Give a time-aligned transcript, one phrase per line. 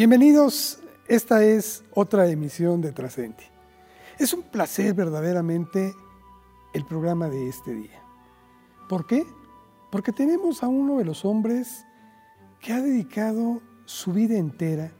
[0.00, 0.78] Bienvenidos,
[1.08, 3.44] esta es otra emisión de Trascendi.
[4.18, 5.94] Es un placer verdaderamente
[6.72, 8.02] el programa de este día.
[8.88, 9.26] ¿Por qué?
[9.92, 11.84] Porque tenemos a uno de los hombres
[12.60, 14.90] que ha dedicado su vida entera,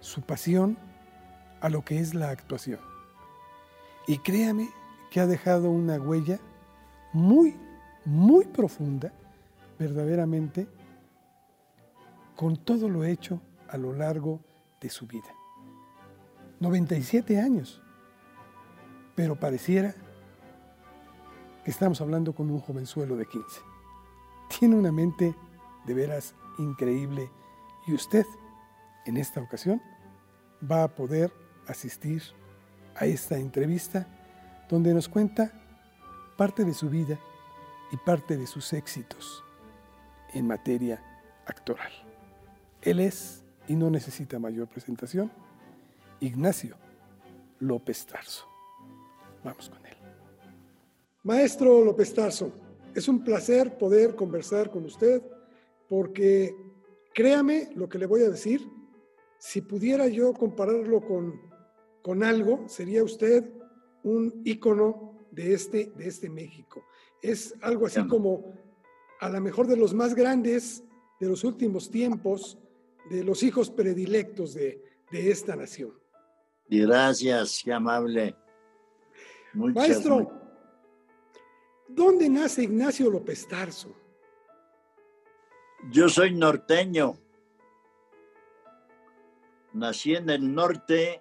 [0.00, 0.78] su pasión,
[1.60, 2.80] a lo que es la actuación.
[4.06, 4.70] Y créame
[5.10, 6.40] que ha dejado una huella
[7.12, 7.58] muy,
[8.06, 9.12] muy profunda,
[9.78, 10.66] verdaderamente,
[12.36, 14.40] con todo lo hecho a lo largo
[14.80, 15.28] de su vida.
[16.60, 17.82] 97 años,
[19.14, 19.94] pero pareciera
[21.64, 23.60] que estamos hablando con un jovenzuelo de 15.
[24.58, 25.34] Tiene una mente
[25.86, 27.30] de veras increíble
[27.86, 28.26] y usted,
[29.06, 29.80] en esta ocasión,
[30.70, 31.32] va a poder
[31.66, 32.22] asistir
[32.96, 34.06] a esta entrevista
[34.68, 35.52] donde nos cuenta
[36.36, 37.18] parte de su vida
[37.92, 39.42] y parte de sus éxitos
[40.32, 41.02] en materia
[41.46, 41.92] actoral.
[42.82, 45.30] Él es y no necesita mayor presentación,
[46.18, 46.76] Ignacio
[47.60, 48.44] López Tarso.
[49.44, 49.96] Vamos con él.
[51.22, 52.50] Maestro López Tarso,
[52.96, 55.22] es un placer poder conversar con usted
[55.88, 56.56] porque
[57.14, 58.68] créame lo que le voy a decir,
[59.38, 61.40] si pudiera yo compararlo con,
[62.02, 63.52] con algo, sería usted
[64.02, 66.82] un ícono de este, de este México.
[67.22, 68.52] Es algo así como
[69.20, 70.82] a lo mejor de los más grandes
[71.20, 72.58] de los últimos tiempos,
[73.08, 75.92] de los hijos predilectos de, esta nación.
[76.68, 78.36] Gracias, qué amable.
[79.54, 80.30] Maestro,
[81.88, 83.92] ¿dónde nace Ignacio López Tarso?
[85.90, 87.16] Yo soy norteño.
[89.72, 91.20] Nací en el norte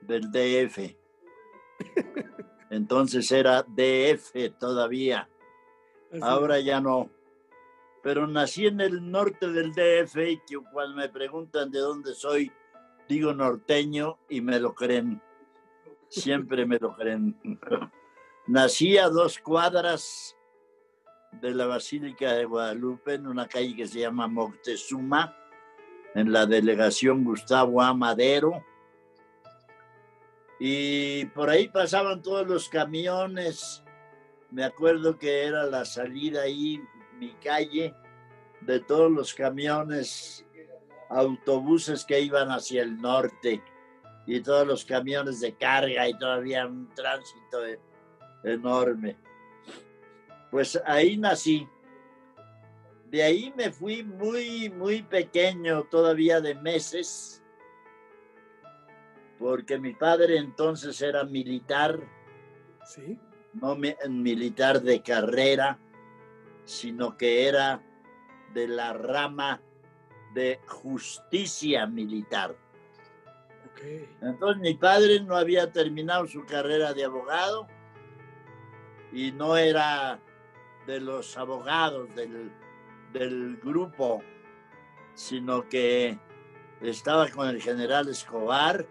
[0.00, 0.96] del DF.
[2.70, 5.28] Entonces era DF todavía.
[6.20, 7.10] Ahora ya no
[8.02, 10.40] pero nací en el norte del DF y
[10.72, 12.50] cuando me preguntan de dónde soy,
[13.08, 15.20] digo norteño y me lo creen.
[16.08, 17.38] Siempre me lo creen.
[18.46, 20.36] nací a dos cuadras
[21.32, 25.36] de la Basílica de Guadalupe, en una calle que se llama Moctezuma,
[26.14, 28.64] en la delegación Gustavo Amadero.
[30.58, 33.82] Y por ahí pasaban todos los camiones.
[34.50, 36.82] Me acuerdo que era la salida ahí
[37.20, 37.94] mi calle
[38.62, 40.44] de todos los camiones,
[41.10, 43.62] autobuses que iban hacia el norte
[44.26, 47.78] y todos los camiones de carga y todavía un tránsito e-,
[48.44, 49.16] enorme.
[50.50, 51.68] Pues ahí nací.
[53.10, 57.42] De ahí me fui muy, muy pequeño, todavía de meses,
[59.38, 61.98] porque mi padre entonces era militar,
[62.84, 63.18] ¿Sí?
[63.54, 65.76] no militar de carrera,
[66.64, 67.82] sino que era
[68.54, 69.60] de la rama
[70.34, 72.56] de justicia militar.
[74.20, 77.66] Entonces mi padre no había terminado su carrera de abogado
[79.10, 80.20] y no era
[80.86, 82.52] de los abogados del,
[83.12, 84.22] del grupo,
[85.14, 86.18] sino que
[86.82, 88.86] estaba con el general Escobar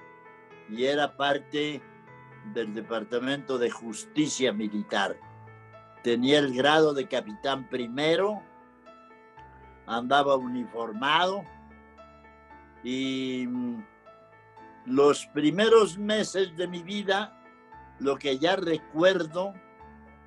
[0.69, 1.81] y era parte
[2.53, 5.28] del Departamento de Justicia Militar
[6.03, 8.41] tenía el grado de capitán primero,
[9.85, 11.43] andaba uniformado
[12.83, 13.83] y mm,
[14.85, 17.35] los primeros meses de mi vida,
[17.99, 19.53] lo que ya recuerdo,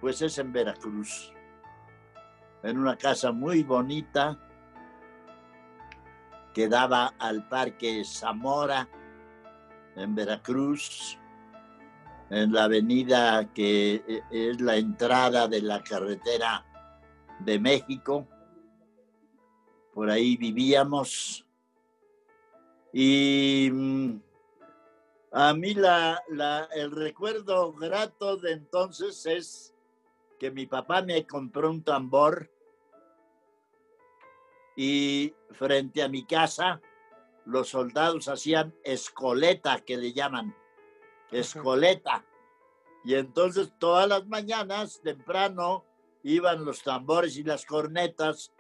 [0.01, 1.33] pues es en Veracruz,
[2.63, 4.39] en una casa muy bonita
[6.53, 8.89] que daba al Parque Zamora
[9.97, 11.19] en Veracruz
[12.33, 16.65] en la avenida que eh, es la entrada de la carretera
[17.41, 18.27] de México.
[19.93, 21.45] Por ahí vivíamos.
[22.91, 24.21] Y mm,
[25.33, 26.23] a mí la,
[26.75, 29.75] el recuerdo grato de entonces es
[30.41, 32.51] que mi papá me compró un tambor
[34.75, 36.81] y frente a mi casa
[37.45, 40.55] los soldados hacían escoleta, que le llaman
[41.33, 42.25] escoleta.
[43.05, 45.85] Y entonces todas las mañanas temprano
[46.23, 48.53] iban los tambores y las cornetas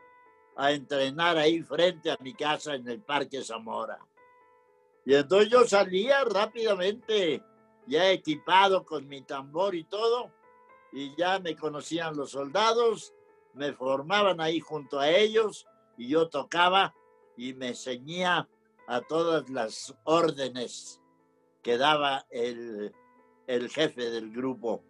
[0.56, 3.99] a entrenar ahí frente a mi casa en el Parque Zamora.
[5.05, 7.43] Y entonces yo salía rápidamente,
[7.87, 10.31] ya equipado con mi tambor y todo,
[10.93, 13.15] y ya me conocían los soldados,
[13.55, 15.67] me formaban ahí junto a ellos
[15.97, 16.94] y yo tocaba
[17.37, 18.49] y me ceñía
[18.87, 21.00] a todas las órdenes
[21.62, 22.93] que daba el,
[23.69, 24.85] jefe del grupo.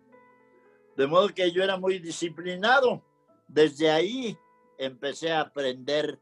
[0.96, 3.02] De modo que yo era muy disciplinado.
[3.48, 4.36] Desde ahí
[4.78, 6.20] empecé a aprender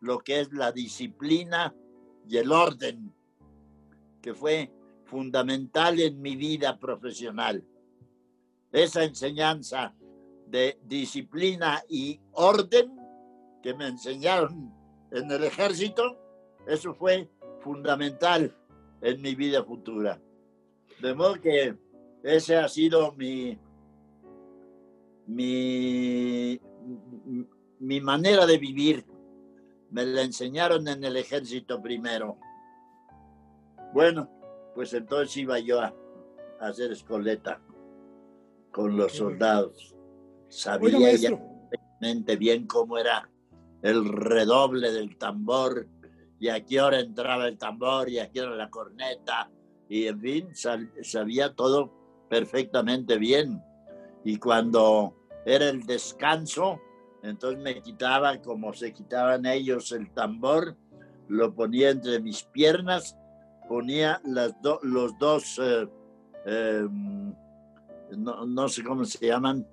[0.00, 1.74] lo que es la disciplina
[2.28, 3.14] y el orden,
[4.20, 4.72] que fue
[5.04, 7.64] fundamental en mi vida profesional.
[8.72, 9.94] Esa enseñanza
[10.46, 12.96] de disciplina y orden
[13.62, 14.72] que me enseñaron
[15.10, 16.18] en el ejército,
[16.66, 17.30] eso fue
[17.60, 18.54] fundamental
[19.00, 20.20] en mi vida futura.
[21.00, 21.76] De modo que
[22.22, 23.58] ese ha sido mi,
[25.26, 26.60] mi,
[27.78, 29.04] mi manera de vivir.
[29.90, 32.38] Me la enseñaron en el ejército primero.
[33.92, 34.28] Bueno,
[34.74, 35.94] pues entonces iba yo a,
[36.60, 37.60] hacer escoleta
[38.72, 39.94] con los soldados.
[40.48, 40.98] Sabía
[41.70, 43.30] perfectamente bien cómo era
[43.82, 45.86] el redoble del tambor
[46.40, 49.50] y a qué hora entraba el tambor y a qué hora la corneta
[49.88, 50.48] y en fin,
[51.02, 51.92] sabía todo
[52.28, 53.62] perfectamente bien.
[54.24, 55.14] Y cuando
[55.44, 56.80] era el descanso,
[57.22, 60.76] entonces me quitaba, como se quitaban ellos el tambor,
[61.28, 63.16] lo ponía entre mis piernas
[63.68, 65.88] ponía las los dos, eh,
[66.46, 67.34] em,
[68.16, 69.66] no, sé cómo se llaman,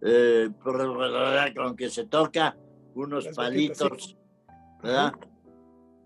[0.00, 0.50] eh,
[1.56, 2.56] con que se toca
[2.94, 4.16] unos palitos,
[4.82, 5.12] ¿verdad?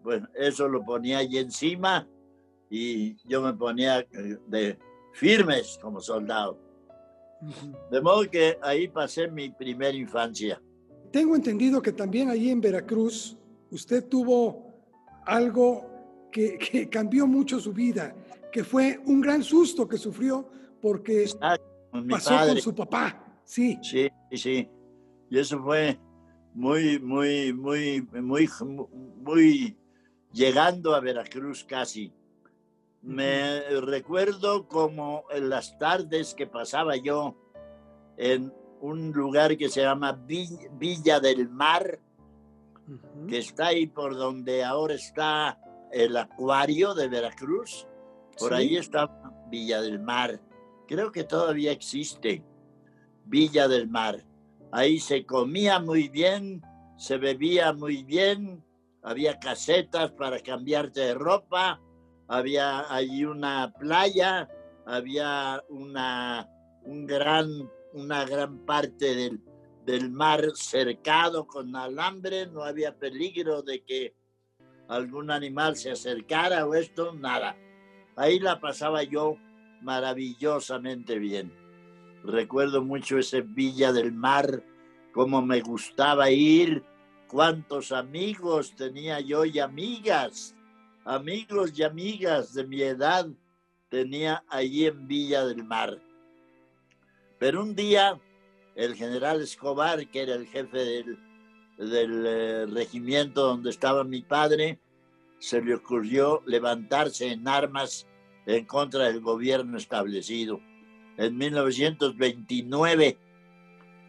[0.03, 2.07] Bueno, eso lo ponía allí encima
[2.75, 4.79] y yo me ponía eh, de
[5.13, 6.59] firmes como soldado.
[7.91, 10.59] De modo que ahí pasé mi primera infancia.
[11.11, 13.37] Tengo entendido que también allí en Veracruz
[13.71, 14.73] usted tuvo
[15.27, 15.87] algo
[16.33, 18.17] que, cambió mucho su vida,
[18.51, 20.49] que fue un gran susto que sufrió
[20.81, 21.29] porque
[22.09, 23.43] pasó con su papá.
[23.45, 23.79] Sí.
[23.83, 24.67] Sí, sí.
[25.29, 25.99] Y eso fue
[26.55, 28.49] muy, muy, muy, muy,
[29.21, 29.77] muy
[30.33, 32.11] llegando a Veracruz casi.
[33.03, 37.37] Me recuerdo como en las tardes que pasaba yo
[38.17, 41.99] en un lugar que se llama Villa del Mar,
[43.29, 45.59] que está ahí por donde ahora está
[45.91, 47.89] el acuario de Veracruz.
[48.39, 49.11] Por ahí está
[49.49, 50.41] Villa del Mar.
[50.87, 52.45] Creo que todavía existe
[53.25, 54.25] Villa del Mar.
[54.71, 56.63] Ahí se comía muy bien,
[56.97, 58.65] se bebía muy bien,
[59.03, 61.81] había casetas para cambiarte de ropa,
[62.29, 64.49] había allí una playa,
[64.87, 66.49] había una,
[66.85, 67.49] un gran,
[67.93, 69.41] una gran parte del,
[69.85, 74.15] del mar cercado con alambre, no había peligro de que
[74.89, 77.57] algún animal se acercara o esto, nada.
[78.17, 79.37] Ahí la pasaba yo
[79.81, 81.53] maravillosamente bien.
[82.25, 84.63] Recuerdo mucho ese Villa del Mar,
[85.13, 86.85] cómo me gustaba ir,
[87.27, 90.55] cuántos amigos tenía yo y amigas,
[91.05, 93.27] amigos y amigas de mi edad
[93.89, 95.99] tenía allí en Villa del Mar.
[97.39, 98.21] Pero un día
[98.75, 101.19] el general Escobar, que era el jefe del,
[101.77, 104.79] del eh, regimiento donde estaba mi padre,
[105.39, 108.07] se le ocurrió levantarse en armas
[108.47, 110.61] en contra del gobierno establecido.
[111.17, 113.19] En 1929,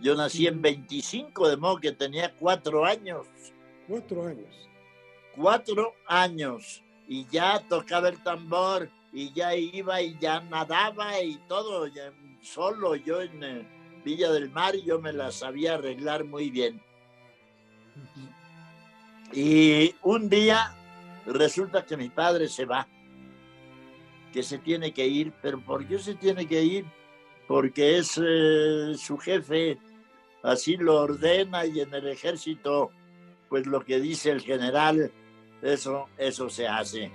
[0.01, 3.28] yo nací en 25, de modo que tenía cuatro años.
[3.88, 4.69] Cuatro años.
[5.36, 6.83] Cuatro años.
[7.08, 11.88] Y ya tocaba el tambor, y ya iba, y ya nadaba, y todo.
[12.42, 16.82] solo yo en eh, Villa del Mar, yo me la sabía arreglar muy bien.
[19.32, 20.75] Y un día
[21.25, 22.88] resulta que mi padre se va,
[24.32, 26.86] que se tiene que ir, pero ¿por qué se tiene que ir?
[27.48, 29.77] Porque es eh, su jefe,
[30.44, 32.92] así lo ordena y en el ejército,
[33.50, 35.12] pues lo que dice el general,
[35.63, 37.12] eso, eso se hace.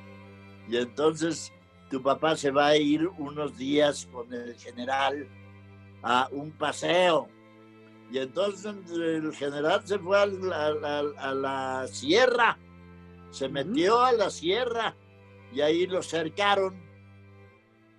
[0.69, 1.53] Y entonces
[1.91, 5.29] tu papá se va a ir unos días con el general
[6.03, 7.29] a un paseo
[8.11, 12.59] y entonces el general se fue a la, sierra,
[13.31, 14.95] se metió a la sierra
[15.53, 16.75] y ahí lo cercaron.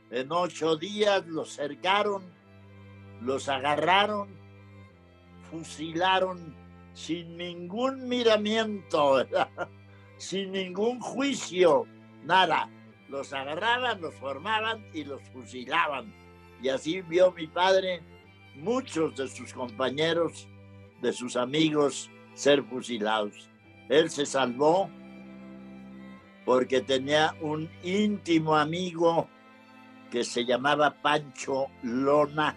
[0.09, 2.23] En ocho días los cercaron,
[3.21, 4.29] los agarraron,
[5.51, 6.55] fusilaron
[6.95, 9.23] sin ningún miramiento,
[10.19, 11.87] sin ningún juicio,
[12.23, 12.69] nada.
[13.07, 16.13] Los agarraban, los formaban y los fusilaban.
[16.61, 18.03] Y así vio mi padre
[18.55, 20.47] muchos de sus compañeros,
[21.01, 23.49] de sus amigos, ser fusilados.
[23.87, 24.89] Él se salvó
[26.45, 29.27] porque tenía un íntimo amigo
[30.11, 32.55] que se llamaba Pancho Lona.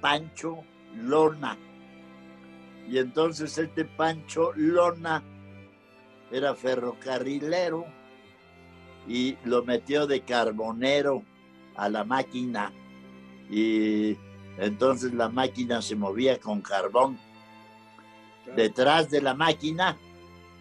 [0.00, 0.62] Pancho
[0.94, 1.58] Lona.
[2.88, 5.22] Y entonces este Pancho Lona
[6.30, 7.84] era ferrocarrilero
[9.08, 11.22] y lo metió de carbonero
[11.76, 12.72] a la máquina.
[13.50, 14.16] Y
[14.58, 17.18] entonces la máquina se movía con carbón.
[18.54, 19.96] Detrás de la máquina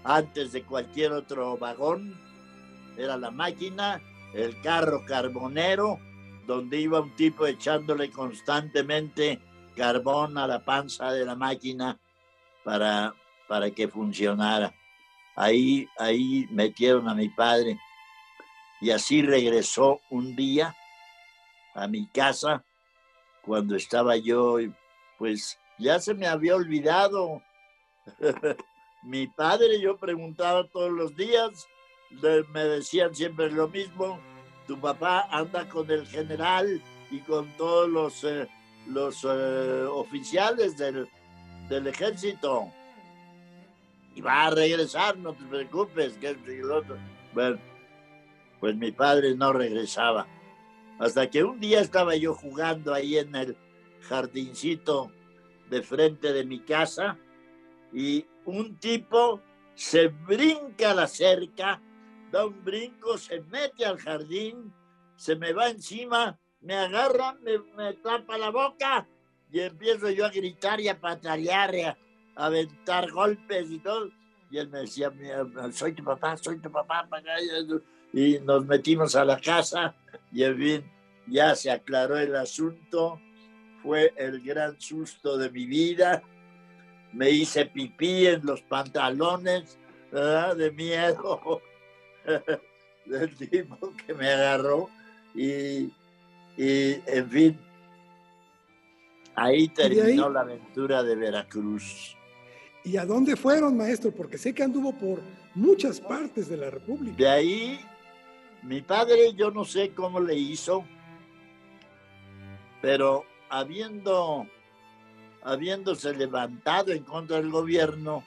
[0.04, 2.20] antes de cualquier otro vagón.
[2.98, 4.02] Era la máquina,
[4.34, 6.00] el carro carbonero,
[6.48, 9.40] donde iba un tipo echándole constantemente
[9.76, 11.98] carbón a la panza de la máquina
[12.64, 13.14] para,
[13.48, 14.74] para que funcionara.
[15.36, 17.80] Ahí, ahí metieron a mi padre.
[18.82, 20.76] Y así regresó un día
[21.74, 22.64] a mi casa
[23.42, 24.58] cuando estaba yo,
[25.18, 27.42] pues ya se me había olvidado.
[29.04, 31.68] mi padre, yo preguntaba todos los días,
[32.52, 34.20] me decían siempre lo mismo,
[34.68, 38.48] tu papá anda con el general y con todos los, eh,
[38.88, 41.10] los eh, oficiales del,
[41.70, 42.72] del ejército.
[44.16, 46.98] Y va a regresar, no te preocupes, que el otro.
[47.34, 47.60] Bueno,
[48.60, 50.28] pues mi padre no regresaba.
[51.00, 53.58] Hasta que un día estaba yo jugando ahí en el
[54.02, 55.12] jardincito
[55.70, 57.18] de frente de mi casa
[57.94, 59.42] y un tipo
[59.76, 61.82] se brinca a la cerca,
[62.32, 64.74] da un brinco, se mete al jardín,
[65.16, 69.08] se me va encima, me agarra, me, tapa la boca
[69.52, 71.98] y empiezo yo a gritar y a patalear y a,
[72.40, 74.10] aventar golpes y todo.
[74.52, 75.12] Y él me decía,
[75.72, 77.08] soy tu papá, soy tu papá,
[78.12, 79.94] y nos metimos a la casa
[80.32, 80.92] y en fin,
[81.28, 83.20] ya se aclaró el asunto,
[83.84, 86.24] fue el gran susto de mi vida,
[87.14, 89.78] me hice pipí en los pantalones,
[90.12, 90.56] ¿verdad?
[90.56, 91.62] De miedo
[93.06, 94.90] del tipo que me agarró
[95.36, 95.92] y,
[96.58, 97.60] en fin,
[99.36, 102.19] ahí terminó la aventura de Veracruz.
[102.84, 104.12] ¿Y a dónde fueron, maestro?
[104.12, 105.22] Porque sé que anduvo por
[105.56, 107.18] muchas partes de la República.
[107.18, 107.80] De ahí,
[108.64, 110.86] mi padre, yo no sé cómo le hizo,
[112.82, 114.48] pero habiendo,
[115.44, 118.24] habiéndose levantado en contra del gobierno,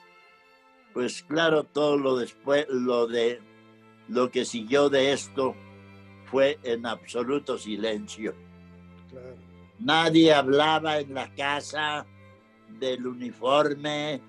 [0.93, 3.41] pues claro, todo lo después, lo de
[4.09, 5.55] lo que siguió de esto
[6.27, 8.35] fue en absoluto silencio.
[9.79, 12.07] Nadie hablaba en la casa
[12.69, 14.21] del uniforme,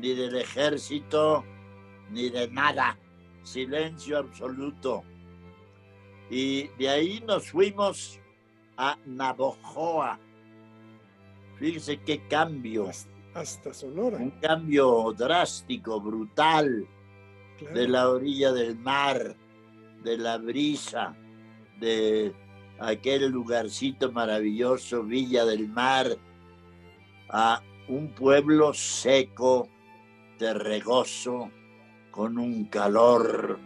[0.00, 1.44] ni del ejército,
[2.10, 2.98] ni de nada.
[3.42, 5.02] Silencio absoluto.
[6.30, 8.20] Y de ahí nos fuimos
[8.76, 10.18] a Navojoa.
[11.58, 12.88] Fíjense qué cambio.
[13.34, 14.16] Hasta Sonora.
[14.18, 16.86] Un cambio drástico, brutal,
[17.74, 19.36] de la orilla del mar,
[20.02, 21.14] de la brisa,
[21.78, 22.32] de
[22.78, 26.16] aquel lugarcito maravilloso, Villa del Mar,
[27.28, 29.68] a un pueblo seco,
[30.40, 31.50] terregoso,
[32.10, 33.58] con un calor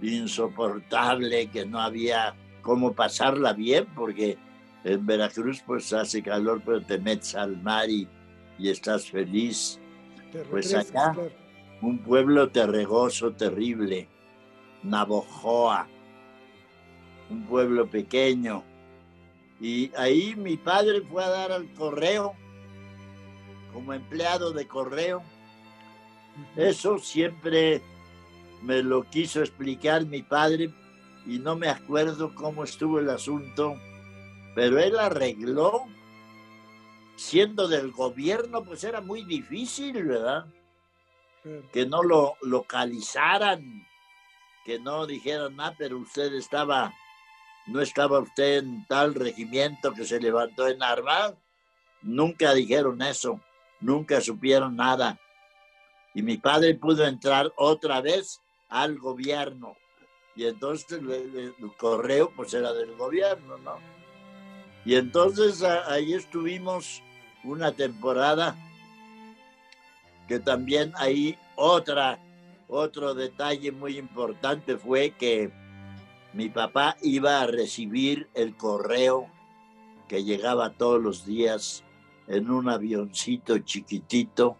[0.00, 4.38] insoportable que no había cómo pasarla bien, porque
[4.84, 8.08] en Veracruz pues hace calor, pero te metes al mar y,
[8.58, 9.78] estás feliz.
[10.50, 11.14] pues acá,
[11.82, 14.08] un pueblo terregoso, terrible,
[14.82, 15.86] Navojoa,
[17.28, 18.64] un pueblo pequeño.
[19.60, 22.34] Y ahí mi padre fue a dar al correo
[23.74, 25.22] como empleado de correo.
[26.56, 27.82] Eso siempre
[28.62, 30.72] me lo quiso explicar mi padre
[31.26, 33.76] y no me acuerdo cómo estuvo el asunto,
[34.54, 35.86] pero él arregló,
[37.16, 40.46] siendo del gobierno, pues era muy difícil, ¿verdad?
[41.72, 43.86] Que no lo localizaran,
[44.64, 46.92] que no dijeran nada, pero usted estaba,
[47.66, 51.34] no estaba usted en tal regimiento que se levantó en armas,
[52.02, 53.40] nunca dijeron eso
[53.80, 55.18] nunca supieron nada.
[56.14, 59.76] Y mi padre pudo entrar otra vez al gobierno.
[60.34, 63.76] Y entonces el, correo pues era del gobierno, ¿no?
[64.84, 67.02] Y entonces ahí estuvimos
[67.44, 68.56] una temporada
[70.28, 72.18] que también ahí otra,
[72.68, 75.50] otro detalle muy importante fue que
[76.32, 79.26] mi papá iba a recibir el correo
[80.06, 81.82] que llegaba todos los días
[82.26, 84.56] en un avioncito chiquitito,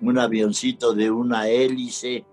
[0.00, 2.24] un avioncito de una hélice,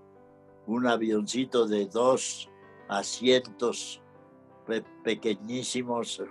[0.68, 2.50] un avioncito de dos
[2.88, 4.02] asientos
[5.04, 6.22] pequeñísimos,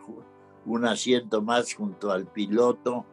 [0.64, 3.04] un asiento más junto al piloto,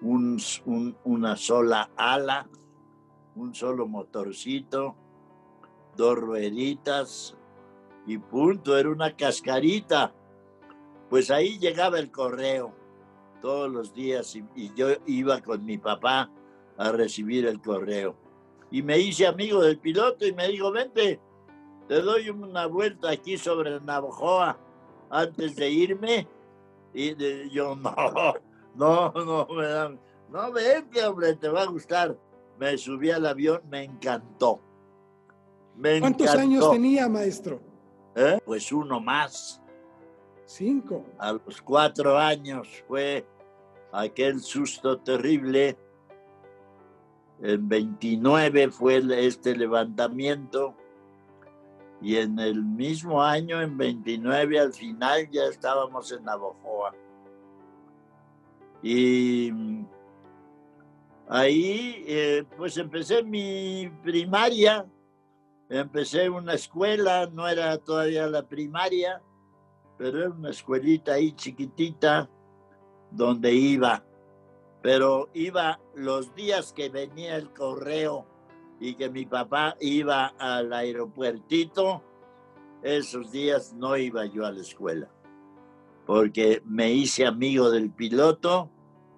[0.00, 2.48] una sola ala,
[3.34, 4.94] un solo motorcito,
[5.96, 7.36] dos rueditas
[8.06, 10.12] y punto, era una cascarita.
[11.10, 12.74] Pues ahí llegaba el correo
[13.40, 16.30] todos los días y, yo iba con mi papá
[16.76, 18.16] a recibir el correo.
[18.70, 21.20] Y me hice amigo del piloto y me dijo, vente,
[21.88, 24.58] te doy una vuelta aquí sobre Navajoa
[25.10, 26.28] antes de irme.
[26.92, 27.14] Y
[27.50, 28.34] yo, no,
[28.74, 30.00] no, no, me dan,
[30.30, 32.16] no, vente, hombre, te va a gustar.
[32.58, 34.60] me subí al avión, me encantó.
[35.76, 36.70] Me ¿Cuántos años encantó.
[36.70, 37.60] tenía, maestro?
[38.14, 38.38] ¿Eh?
[38.44, 39.60] Pues uno más.
[40.46, 41.04] Cinco.
[41.18, 43.26] A los cuatro años fue
[43.92, 45.76] aquel susto terrible.
[47.44, 50.74] En 29 fue el- este levantamiento.
[52.02, 56.92] Y en el mismo año, en 29, al final ya estábamos en Navojoa.
[58.82, 59.52] Y
[61.28, 64.84] ahí, eh, pues empecé mi primaria.
[65.68, 69.22] Empecé una escuela, no era todavía la primaria
[69.96, 72.28] pero era una escuelita ahí chiquitita
[73.10, 74.04] donde iba.
[74.84, 78.26] Pero iba los días que venía el correo
[78.78, 82.02] y que mi papá iba al aeropuertito,
[82.82, 85.08] esos días no iba yo a la escuela,
[86.04, 88.68] porque me hice amigo del piloto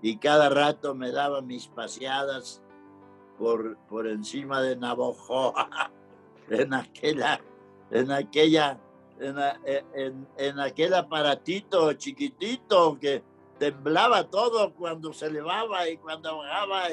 [0.02, 2.62] y cada rato me daba mis paseadas
[3.36, 5.90] por, por encima de Navojoa,
[6.48, 7.40] en aquella,
[7.90, 8.78] en aquella
[9.18, 9.58] en, a-
[9.94, 13.24] en- en aquel aparatito chiquitito que
[13.58, 16.88] temblaba todo cuando se elevaba y cuando bajaba,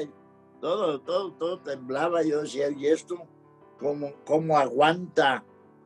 [0.60, 2.22] todo, todo, todo temblaba.
[2.22, 3.26] Yo decía, ¿y esto
[3.78, 5.44] cómo, cómo aguanta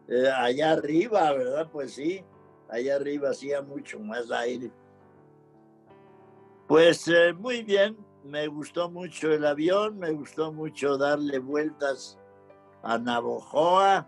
[0.08, 1.68] eh, allá arriba, verdad?
[1.70, 2.24] Pues sí,
[2.68, 4.70] allá arriba hacía mucho más aire.
[6.66, 12.18] Pues eh, muy bien, me gustó mucho el avión, me gustó mucho darle vueltas
[12.82, 14.06] a Navojoa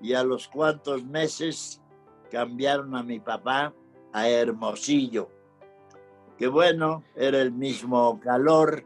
[0.00, 1.82] y a los cuantos meses
[2.30, 3.74] cambiaron a mi papá
[4.12, 5.28] a Hermosillo.
[6.38, 8.84] Que bueno, era el mismo calor,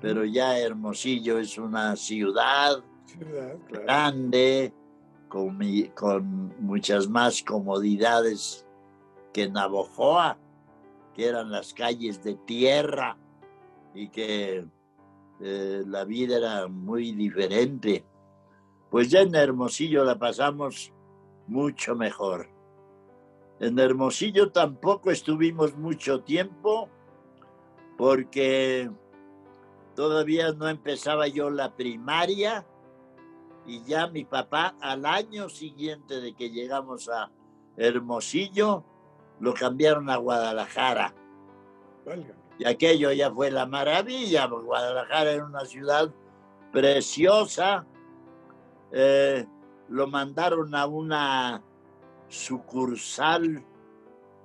[0.00, 3.84] pero ya Hermosillo es una ciudad Ciudad, claro.
[3.84, 4.72] grande,
[5.28, 5.58] con,
[5.94, 8.66] con muchas más comodidades
[9.32, 10.38] que Navojoa,
[11.14, 13.16] que eran las calles de tierra
[13.94, 14.66] y que
[15.40, 18.04] eh, la vida era muy diferente.
[18.90, 20.92] Pues ya en Hermosillo la pasamos
[21.46, 22.53] mucho mejor.
[23.60, 26.88] En Hermosillo tampoco estuvimos mucho tiempo
[27.96, 28.90] porque
[29.94, 32.66] todavía no empezaba yo la primaria
[33.66, 37.30] y ya mi papá al año siguiente de que llegamos a
[37.76, 38.84] Hermosillo
[39.40, 41.14] lo cambiaron a Guadalajara.
[42.58, 46.12] Y aquello ya fue la maravilla, porque Guadalajara era una ciudad
[46.72, 47.86] preciosa.
[48.92, 49.46] Eh,
[49.88, 51.62] lo mandaron a una
[52.28, 53.64] sucursal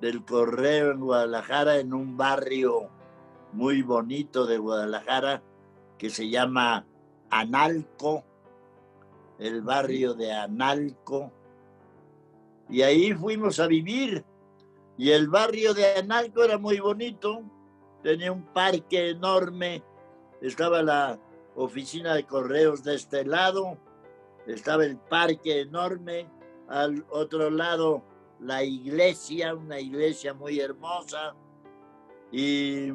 [0.01, 2.89] del correo en Guadalajara, en un barrio
[3.53, 5.43] muy bonito de Guadalajara
[5.97, 6.85] que se llama
[7.29, 8.23] Analco,
[9.37, 11.31] el barrio de Analco.
[12.69, 14.23] Y ahí fuimos a vivir.
[14.97, 17.41] Y el barrio de Analco era muy bonito,
[18.03, 19.81] tenía un parque enorme,
[20.41, 21.17] estaba la
[21.55, 23.77] oficina de correos de este lado,
[24.45, 26.27] estaba el parque enorme,
[26.69, 28.03] al otro lado
[28.39, 31.35] la iglesia, una iglesia muy hermosa,
[32.31, 32.89] y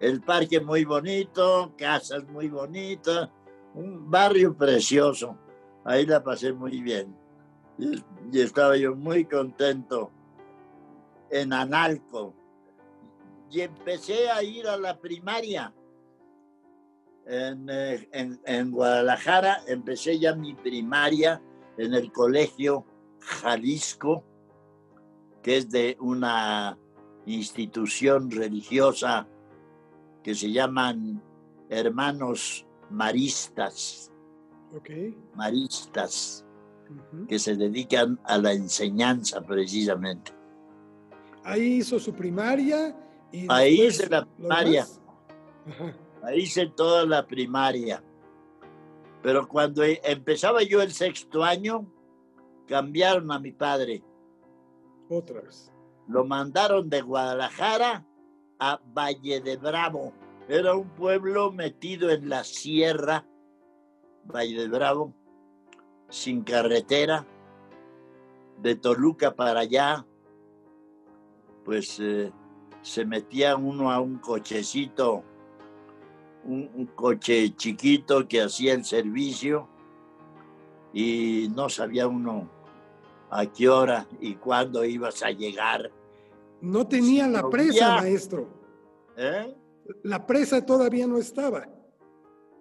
[0.00, 3.28] el parque muy bonito, casas muy bonitas,
[3.74, 5.36] un barrio precioso.
[5.84, 7.14] Ahí la pasé muy bien.
[7.78, 8.02] Y,
[8.38, 10.10] estaba yo muy contento
[11.30, 12.34] en Analco.
[13.50, 15.72] Y empecé a ir a la primaria.
[17.26, 21.40] En, eh, en- en Guadalajara empecé ya mi primaria
[21.76, 22.84] en el colegio
[23.20, 24.24] Jalisco,
[25.42, 26.78] que es de una
[27.26, 29.28] institución religiosa
[30.22, 31.22] que se llaman
[31.68, 34.10] Hermanos Maristas.
[35.34, 36.44] Maristas,
[37.28, 40.32] que se dedican a la enseñanza precisamente.
[41.44, 42.96] Ahí hizo su primaria
[43.32, 44.86] y Ahí hice la primaria.
[45.66, 45.96] Ajá.
[46.22, 48.02] Ahí hice toda la primaria.
[49.22, 51.86] Pero cuando e- empezaba yo el sexto año,
[52.66, 54.02] cambiaron a mi padre.
[55.08, 55.72] Otra vez.
[56.08, 58.04] Lo mandaron de Guadalajara
[58.58, 60.12] a Valle de Bravo.
[60.48, 63.26] Era un pueblo metido en la sierra,
[64.24, 65.14] Valle de Bravo,
[66.08, 67.26] sin carretera,
[68.58, 70.04] de Toluca para allá.
[71.64, 72.32] Pues eh,
[72.82, 75.22] se metía uno a un cochecito,
[76.44, 79.68] un, un coche chiquito que hacía el servicio
[80.92, 82.50] y no sabía uno
[83.30, 85.90] a qué hora y cuándo ibas a llegar.
[86.60, 88.46] No tenía la presa, maestro.
[89.16, 89.54] ¿eh?
[90.02, 91.66] La presa todavía no estaba.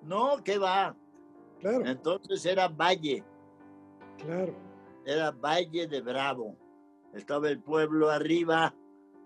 [0.01, 0.95] No, ¿qué va?
[1.59, 3.23] Claro, Entonces era Valle,
[4.17, 4.55] claro.
[5.05, 6.55] era Valle de Bravo.
[7.13, 8.73] Estaba el pueblo arriba,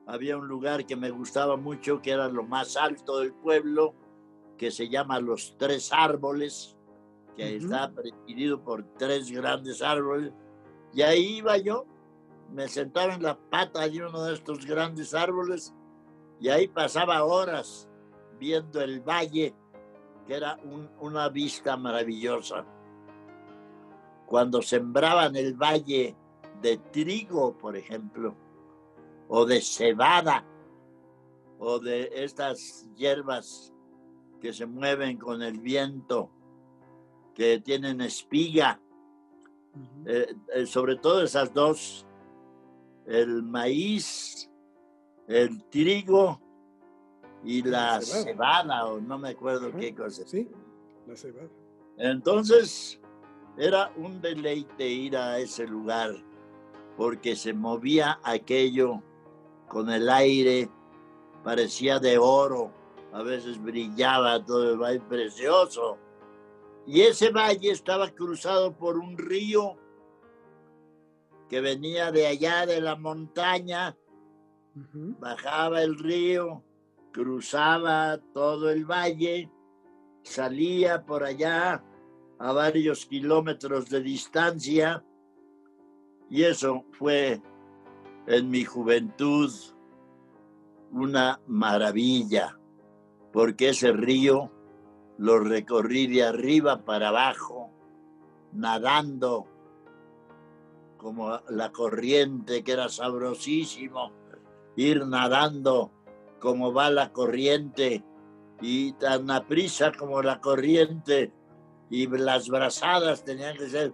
[0.05, 3.93] había un lugar que me gustaba mucho, que era lo más alto del pueblo,
[4.57, 6.75] que se llama Los Tres Árboles,
[7.35, 10.31] que está presidido por tres grandes árboles.
[10.93, 11.85] Y ahí iba yo,
[12.53, 15.73] me sentaba en la pata de uno de estos grandes árboles
[16.39, 17.89] y ahí pasaba horas
[18.39, 19.53] viendo el valle,
[20.27, 20.57] que era
[20.99, 22.65] una vista maravillosa.
[24.25, 26.15] Cuando sembraban el valle
[26.61, 28.35] de trigo, por ejemplo,
[29.27, 30.45] o de cebada,
[31.59, 33.74] o de estas hierbas
[34.45, 36.29] que se mueven con el viento,
[37.33, 38.79] que tienen espiga,
[40.05, 42.05] eh, eh, sobre todo esas dos,
[43.07, 44.47] el maíz,
[45.27, 46.39] el trigo
[47.43, 48.85] y la, cebada.
[48.85, 50.21] o no me acuerdo qué cosa.
[50.27, 50.47] Sí,
[51.07, 51.49] la cebada.
[51.97, 53.01] Entonces,
[53.57, 56.11] era un deleite ir a ese lugar,
[56.97, 59.01] porque se movía aquello
[59.69, 60.69] con el aire,
[61.43, 62.84] parecía de oro,
[63.15, 65.97] a veces brillaba todo el valle precioso.
[66.85, 69.77] Y ese valle estaba cruzado por un río
[71.49, 73.95] que venía de allá de la montaña,
[74.73, 76.61] bajaba el río,
[77.13, 79.49] cruzaba todo el valle,
[80.23, 81.81] salía por allá
[82.37, 85.05] a varios kilómetros de distancia.
[86.29, 87.41] Y eso fue
[88.27, 89.49] en mi juventud
[90.91, 92.59] una maravilla,
[93.35, 94.49] porque ese río
[95.17, 97.69] lo recorrí de arriba para abajo,
[98.53, 99.45] nadando
[100.95, 104.13] como la corriente, que era sabrosísimo,
[104.77, 105.91] ir nadando
[106.39, 108.05] como va la corriente
[108.61, 111.33] y tan aprisa como la corriente
[111.89, 113.93] y las brazadas tenían que ser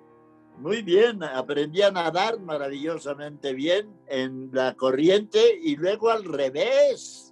[0.60, 7.31] muy bien, aprendí a nadar maravillosamente bien en la corriente y luego al revés.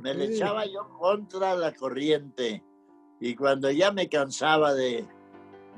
[0.00, 2.64] Me le echaba yo contra la corriente
[3.20, 5.06] y cuando ya me cansaba de,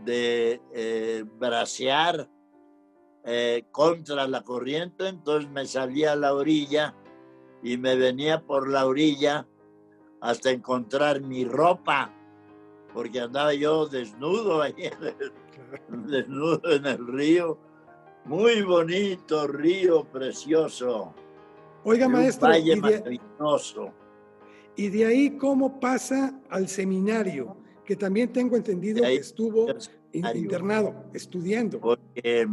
[0.05, 2.29] de eh, bracear
[3.25, 6.95] eh, contra la corriente, entonces me salía a la orilla
[7.63, 9.47] y me venía por la orilla
[10.21, 12.13] hasta encontrar mi ropa,
[12.93, 14.75] porque andaba yo desnudo ahí
[15.89, 17.59] desnudo en el río.
[18.25, 21.13] Muy bonito río, precioso.
[21.85, 22.49] Oiga, maestro.
[22.49, 23.21] Valle y de,
[24.77, 27.57] Y de ahí, ¿cómo pasa al seminario?
[27.85, 29.67] Que también tengo entendido que estuvo
[30.13, 31.81] internado, estudiando.
[31.81, 32.49] Porque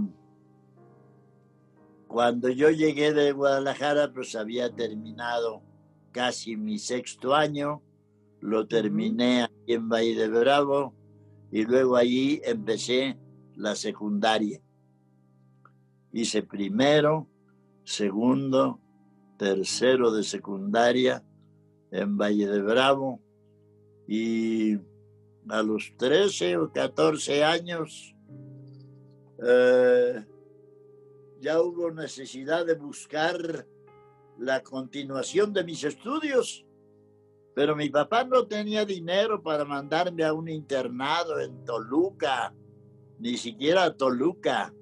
[2.07, 5.61] cuando yo llegué de Guadalajara, pues había terminado
[6.11, 7.81] casi mi sexto año.
[8.41, 10.93] Lo terminé aquí en Valle de Bravo
[11.51, 13.17] y luego allí empecé
[13.55, 14.61] la secundaria.
[16.11, 17.27] Hice primero,
[17.83, 18.79] segundo,
[19.37, 21.23] tercero de secundaria
[21.91, 23.19] en Valle de Bravo
[24.07, 24.77] y
[25.49, 28.15] a los 13 o 14 años
[29.43, 30.25] eh,
[31.39, 33.65] ya hubo necesidad de buscar
[34.37, 36.65] la continuación de mis estudios
[37.59, 42.53] pero mi papá no tenía dinero para mandarme a un internado en Toluca,
[43.19, 44.73] ni siquiera a Toluca,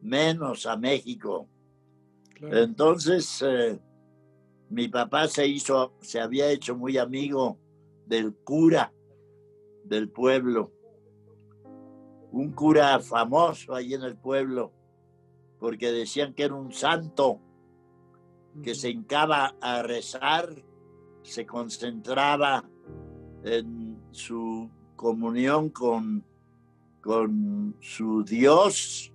[0.00, 1.48] menos a México.
[2.40, 3.78] Entonces, eh,
[4.70, 7.58] mi papá se hizo, se había hecho muy amigo
[8.06, 8.92] del cura
[9.84, 10.72] del pueblo,
[12.32, 14.72] un cura famoso ahí en el pueblo,
[15.58, 17.40] porque decían que era un santo
[18.62, 20.48] que se hincaba a rezar
[21.22, 22.64] se concentraba
[23.44, 26.24] en su comunión con,
[27.00, 29.12] con su Dios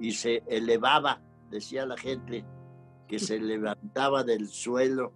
[0.00, 2.44] y se elevaba, decía la gente,
[3.08, 5.12] que se levantaba del suelo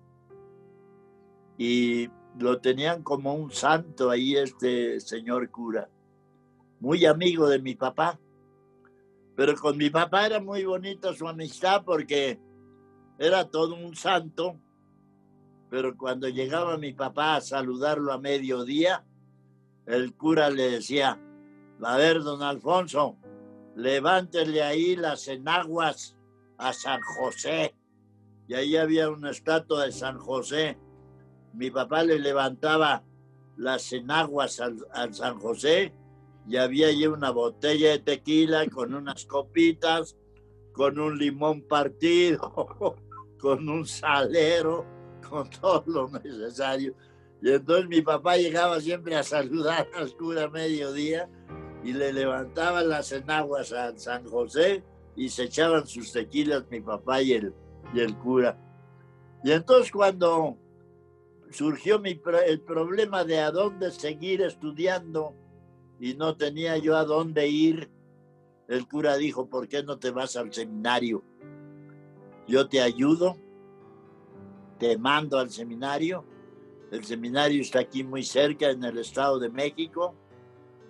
[1.58, 5.88] y lo tenían como un santo ahí este señor cura,
[6.80, 8.18] muy amigo de mi papá.
[9.36, 12.40] Pero con mi papá era muy bonita su amistad porque
[13.18, 14.58] era todo un santo
[15.72, 19.06] pero cuando llegaba mi papá a saludarlo a mediodía,
[19.86, 21.18] el cura le decía,
[21.82, 23.16] a ver, don Alfonso,
[23.74, 26.14] levántele ahí las enaguas
[26.58, 27.74] a San José.
[28.48, 30.78] Y ahí había una estatua de San José.
[31.54, 33.04] Mi papá le levantaba
[33.56, 35.92] las enaguas al, San José
[36.48, 40.16] y había allí una botella de tequila con unas copitas,
[40.72, 42.96] con un limón partido,
[43.38, 44.86] con un salero
[45.28, 46.94] con todo lo necesario.
[47.40, 51.28] Y entonces mi papá llegaba siempre a saludar al cura a mediodía
[51.82, 54.84] y le levantaban las enaguas a San José
[55.16, 57.54] y se echaban sus tequilas mi papá y el,
[57.92, 58.58] y el cura.
[59.44, 60.56] Y entonces cuando
[61.50, 65.34] surgió mi, el problema de a dónde seguir estudiando
[66.00, 67.90] y no tenía yo a dónde ir.
[68.68, 71.22] El cura dijo, ¿por qué no te vas al seminario?
[72.48, 73.36] Yo te ayudo,
[74.78, 76.24] te mando al seminario.
[76.90, 80.14] El seminario está aquí muy cerca, en el Estado de México,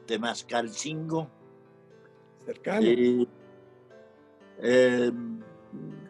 [0.07, 1.29] Temascalcingo.
[2.45, 2.87] Cercano.
[4.59, 5.32] Em,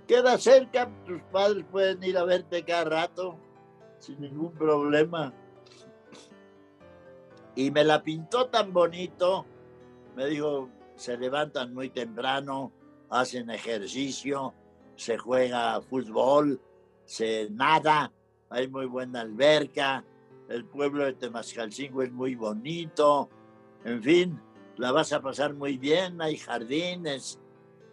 [0.06, 3.38] queda cerca, tus padres pueden ir a verte cada rato
[3.98, 5.32] sin ningún problema.
[7.54, 9.46] Y me la pintó tan bonito,
[10.16, 12.72] me dijo, se levantan muy temprano,
[13.10, 14.54] hacen ejercicio,
[14.96, 16.60] se juega fútbol,
[17.04, 18.12] se nada,
[18.48, 20.04] hay muy buena alberca,
[20.48, 23.28] el pueblo de Temascalcingo es muy bonito,
[23.84, 24.40] en fin,
[24.76, 27.38] la vas a pasar muy bien, hay jardines,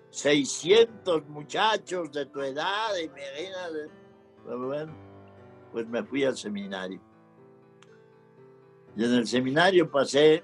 [0.10, 3.90] 600 muchachos de tu edad, imagínate.
[4.46, 4.94] Bueno,
[5.72, 7.00] pues me fui al seminario.
[8.96, 10.44] Y en el seminario pasé,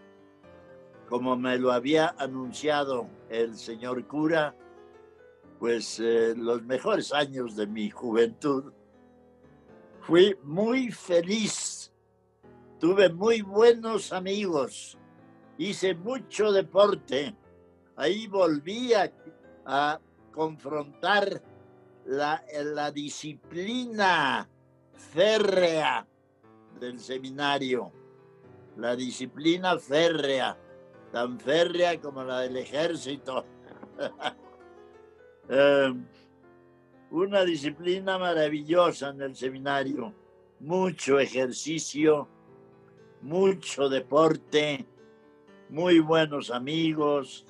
[1.09, 4.55] como me lo había anunciado el señor cura,
[5.59, 8.71] pues eh, los mejores años de mi juventud.
[10.01, 11.91] Fui muy feliz,
[12.79, 14.97] tuve muy buenos amigos,
[15.57, 17.35] hice mucho deporte.
[17.95, 19.11] Ahí volví a,
[20.31, 21.41] confrontar
[22.05, 24.47] la, la disciplina
[24.93, 26.05] férrea
[26.79, 27.91] del seminario,
[28.77, 30.57] la disciplina férrea,
[31.11, 33.45] tan férrea como la del ejército.
[35.47, 35.93] Eh,
[37.11, 40.11] una disciplina maravillosa en el seminario,
[40.59, 42.27] mucho ejercicio,
[43.21, 44.87] mucho deporte,
[45.69, 47.45] muy buenos amigos.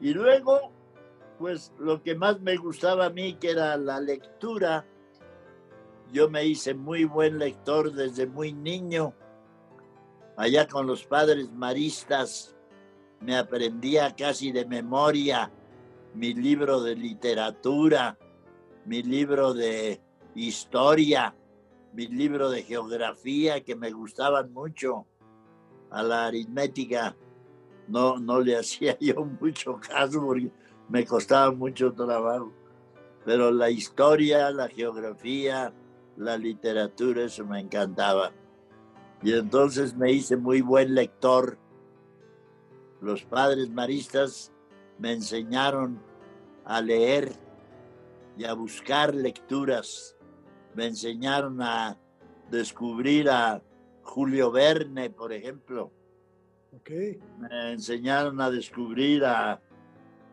[0.00, 0.72] Y luego,
[1.38, 4.84] pues lo que más me gustaba a mí, que era la lectura,
[6.12, 9.14] yo me hice muy buen lector desde muy niño.
[10.36, 12.56] Allá con los padres maristas
[13.20, 15.50] me aprendía casi de memoria
[16.14, 18.18] mi libro de literatura,
[18.86, 20.00] mi libro de
[20.34, 21.34] historia,
[21.92, 25.06] mi libro de geografía que me gustaban mucho.
[25.90, 27.16] A la aritmética
[27.86, 30.50] no, no le hacía yo mucho caso porque
[30.88, 32.52] me costaba mucho trabajo.
[33.24, 35.72] Pero la historia, la geografía,
[36.16, 38.32] la literatura, eso me encantaba.
[39.22, 41.58] Y entonces me hice muy buen lector.
[43.00, 44.52] Los padres maristas
[44.98, 46.00] me enseñaron
[46.64, 47.32] a leer
[48.36, 50.16] y a buscar lecturas.
[50.74, 51.98] Me enseñaron a
[52.50, 53.62] descubrir a
[54.02, 55.92] Julio Verne, por ejemplo.
[56.80, 57.18] Okay.
[57.38, 59.60] Me enseñaron a descubrir a,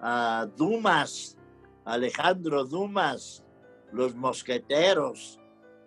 [0.01, 1.37] a Dumas,
[1.83, 3.43] Alejandro Dumas,
[3.91, 5.39] los mosqueteros,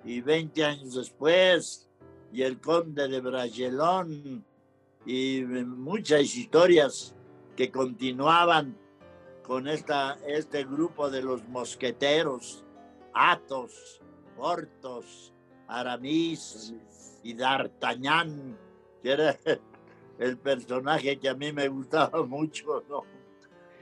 [0.05, 1.89] y 20 años después,
[2.33, 4.45] y el conde de Bragelón,
[5.05, 7.15] y muchas historias
[7.57, 8.77] que continuaban
[9.43, 12.65] con esta, este grupo de los mosqueteros,
[13.15, 14.01] Athos,
[14.37, 15.33] Portos,
[15.67, 16.75] Aramis
[17.23, 18.59] y D'Artagnan,
[19.03, 19.37] que era
[20.19, 23.18] el personaje que a mí me gustaba mucho, ¿no?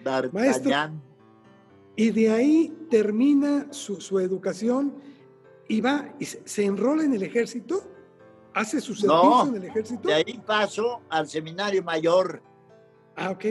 [0.06, 1.02] D'Artagnan.
[1.96, 4.94] y de ahí termina su, su educación
[5.68, 7.82] y va y se, enrola en el ejército,
[8.54, 10.08] hace su servicio en el ejército.
[10.08, 12.40] De ahí paso al seminario mayor.
[13.16, 13.44] Ah, ok.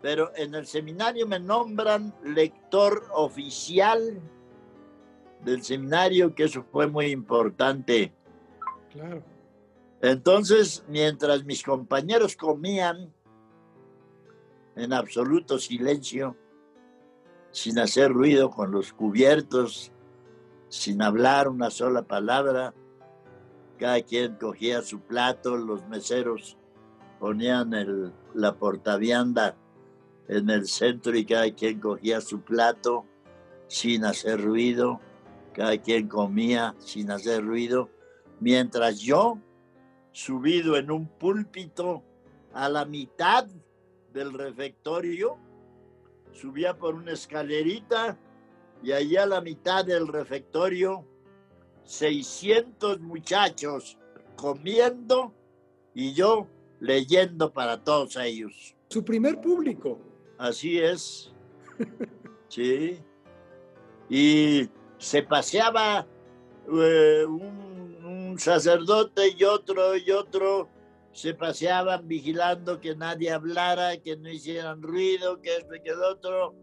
[0.00, 4.20] Pero en el seminario me nombran lector oficial
[5.44, 8.12] del seminario, que eso fue muy importante.
[8.90, 9.22] Claro.
[10.00, 13.12] Entonces, mientras mis compañeros comían
[14.76, 16.36] en absoluto silencio,
[17.50, 19.92] sin hacer ruido con los cubiertos
[20.72, 22.72] sin hablar una sola palabra.
[23.78, 26.56] Cada quien cogía su plato, los meseros
[27.20, 29.54] ponían el, la portavianda
[30.28, 33.04] en el centro y cada quien cogía su plato
[33.68, 34.98] sin hacer ruido.
[35.52, 37.90] Cada quien comía sin hacer ruido.
[38.40, 39.36] Mientras yo,
[40.12, 42.02] subido en un púlpito
[42.54, 43.46] a la mitad
[44.12, 45.38] del refectorio,
[46.32, 48.18] subía por una escalerita
[48.82, 51.06] y allá a la mitad del refectorio,
[51.84, 53.98] 600 muchachos
[54.36, 55.32] comiendo
[55.94, 56.48] y yo
[56.80, 58.74] leyendo para todos ellos.
[58.88, 59.98] Su primer público.
[60.38, 61.32] Así es.
[62.48, 62.98] Sí.
[64.10, 66.06] Y se paseaba
[66.70, 70.68] eh, un, un, sacerdote y otro y otro,
[71.12, 76.02] se paseaban vigilando que nadie hablara, que no hicieran ruido, que esto y que el
[76.02, 76.54] otro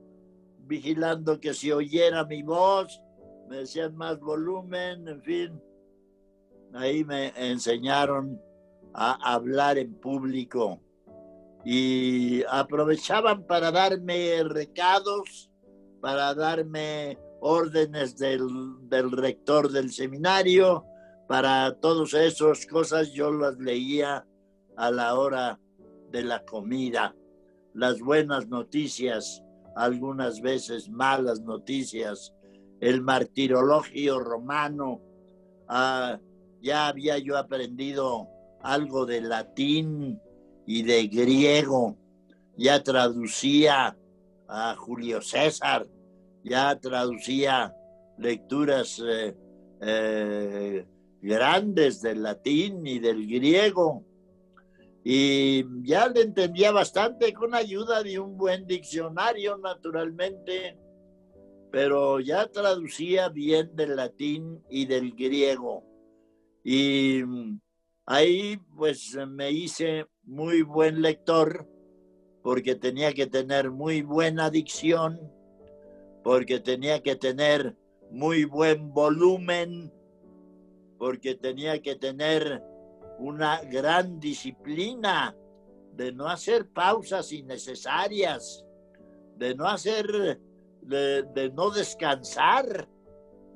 [0.65, 3.01] vigilando que se oyera mi voz,
[3.47, 5.61] me decían más volumen, en fin.
[6.73, 8.39] ahí me enseñaron
[8.93, 10.79] a hablar en público
[11.65, 15.51] y aprovechaban para darme recados,
[16.01, 18.47] para darme órdenes del,
[18.89, 20.85] del rector del seminario,
[21.27, 24.25] para todas esas cosas yo las leía
[24.79, 25.59] a la hora
[26.09, 27.13] de la comida,
[27.73, 29.43] las buenas noticias,
[29.75, 32.33] algunas veces malas noticias,
[32.79, 35.01] el martirologio romano,
[35.67, 36.17] ah,
[36.61, 38.29] ya había yo aprendido
[38.61, 40.17] algo de latín
[40.65, 41.97] y de griego,
[42.55, 43.97] ya traducía
[44.47, 45.87] a Julio César,
[46.45, 47.75] ya traducía
[48.17, 49.35] lecturas eh,
[49.81, 50.85] eh,
[51.21, 54.05] grandes del latín y del griego.
[55.03, 60.77] Y ya le entendía bastante con ayuda de un buen diccionario, naturalmente,
[61.71, 65.83] pero ya traducía bien del latín y del griego.
[66.63, 67.23] Y
[68.05, 71.67] ahí pues me hice muy buen lector
[72.43, 75.31] porque tenía que tener muy buena dicción,
[76.23, 77.75] porque tenía que tener
[78.11, 79.93] muy buen volumen,
[80.97, 82.63] porque tenía que tener
[83.19, 85.35] una gran disciplina
[85.93, 88.65] de no hacer pausas innecesarias,
[89.35, 90.39] de no hacer,
[90.81, 92.87] de, no descansar.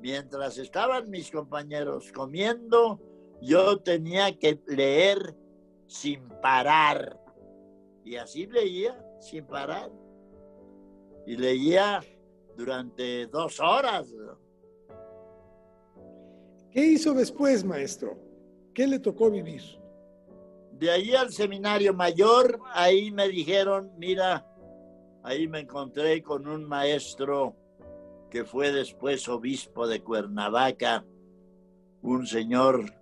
[0.00, 3.00] Mientras estaban mis compañeros comiendo,
[3.40, 5.34] yo tenía que leer
[5.86, 7.18] sin parar.
[8.04, 9.90] Y así leía sin parar.
[11.26, 12.04] Y leía
[12.54, 14.12] durante dos horas.
[16.70, 18.18] ¿Qué hizo después, maestro?
[18.74, 19.62] ¿Qué le tocó vivir?
[20.72, 24.44] De ahí al seminario mayor, ahí me dijeron, mira,
[25.22, 27.54] ahí me encontré con un maestro
[28.28, 31.04] que fue después obispo de Cuernavaca,
[32.02, 32.92] un señor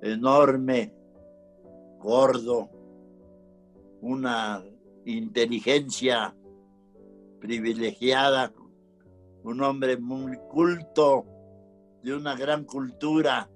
[0.00, 0.94] enorme,
[1.98, 2.70] gordo,
[4.00, 4.64] una
[5.04, 6.34] inteligencia
[7.38, 8.50] privilegiada,
[9.42, 11.26] un hombre muy culto,
[12.02, 13.50] de una gran cultura,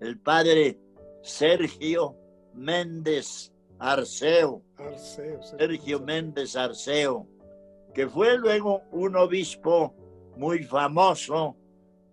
[0.00, 0.78] el padre
[1.26, 2.16] Sergio
[2.54, 4.62] Méndez Arceo,
[5.58, 7.26] Sergio Méndez Arceo,
[7.94, 9.94] que fue luego un obispo
[10.36, 11.56] muy famoso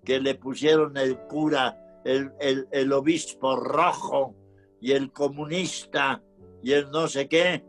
[0.03, 2.33] que le pusieron el cura, el,
[2.71, 4.35] el obispo rojo,
[4.83, 6.21] y el comunista
[6.61, 7.63] y el no sé qué,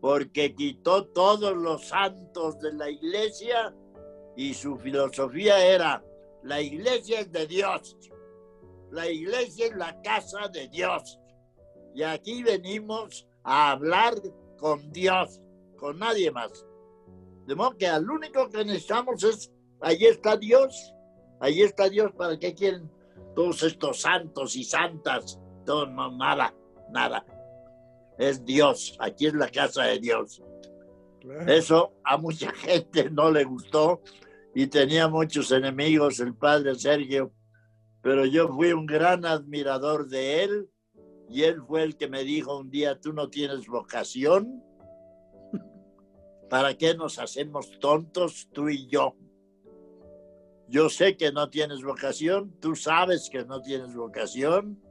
[0.00, 3.72] porque quitó todos los santos de la iglesia
[4.36, 6.02] y su filosofía era,
[6.42, 7.96] la iglesia es de Dios,
[8.90, 11.18] la iglesia es la casa de Dios.
[11.94, 14.14] Y aquí venimos a hablar
[14.58, 15.40] con Dios,
[15.76, 16.64] con nadie más.
[17.46, 20.94] De modo que al único que necesitamos es, allí está Dios,
[21.40, 22.90] allí está Dios, ¿para qué quieren
[23.34, 25.38] todos estos santos y santas?
[25.66, 26.54] no, nada,
[26.90, 27.24] nada.
[28.18, 30.42] Es Dios, aquí es la casa de Dios.
[31.46, 34.00] Eso a mucha gente no le gustó
[34.54, 37.32] y tenía muchos enemigos el padre Sergio,
[38.08, 40.70] pero yo fui un gran admirador de él
[41.28, 44.64] y él fue el que me dijo un día, tú no tienes vocación,
[46.48, 49.14] ¿para qué nos hacemos tontos tú y yo?
[50.68, 54.82] Yo sé que no tienes vocación, tú sabes que no tienes vocación,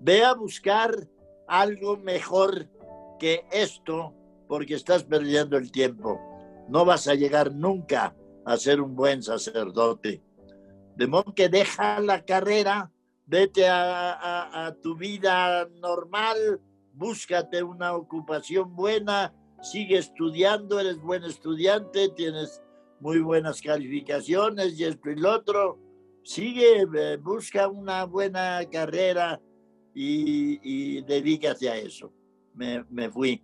[0.00, 1.08] Ve a buscar
[1.48, 2.68] algo mejor
[3.18, 4.14] que esto
[4.46, 6.20] porque estás perdiendo el tiempo.
[6.68, 8.14] No vas a llegar nunca
[8.44, 10.22] a ser un buen sacerdote.
[10.96, 12.90] De modo que deja la carrera,
[13.26, 16.60] vete a, tu vida normal,
[16.92, 22.62] búscate una ocupación buena, sigue estudiando, eres buen estudiante, tienes
[23.00, 25.78] muy buenas calificaciones y esto y lo otro.
[26.22, 29.40] Sigue, busca una buena carrera
[29.94, 32.12] y, y dedícate a eso.
[32.54, 33.42] Me, me fui.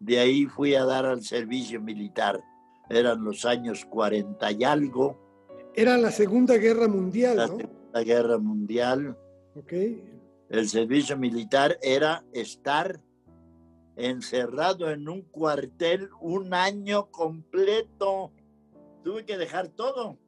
[0.00, 2.42] De ahí fui a dar al servicio militar.
[2.88, 5.31] Eran los años 40 y algo.
[5.74, 9.16] Era la Segunda Guerra Mundial, la Segunda Guerra Mundial.
[9.56, 9.72] Ok.
[10.50, 13.00] El servicio militar era estar
[13.96, 18.32] encerrado en un cuartel un año completo.
[19.02, 20.18] Tuve que dejar todo.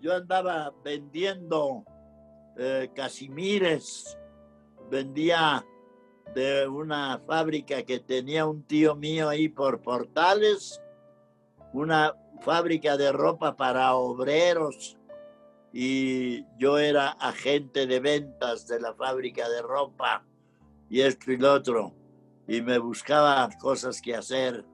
[0.00, 1.84] Yo andaba vendiendo
[2.56, 4.18] eh, casimires,
[4.90, 5.64] vendía
[6.34, 10.80] de una fábrica que tenía un tío mío ahí por Portales,
[11.74, 12.14] una
[12.44, 14.98] fábrica de ropa para obreros
[15.72, 20.24] y yo era agente de ventas de la fábrica de ropa
[20.90, 21.94] y esto y lo otro
[22.46, 24.64] y me buscaba cosas que hacer,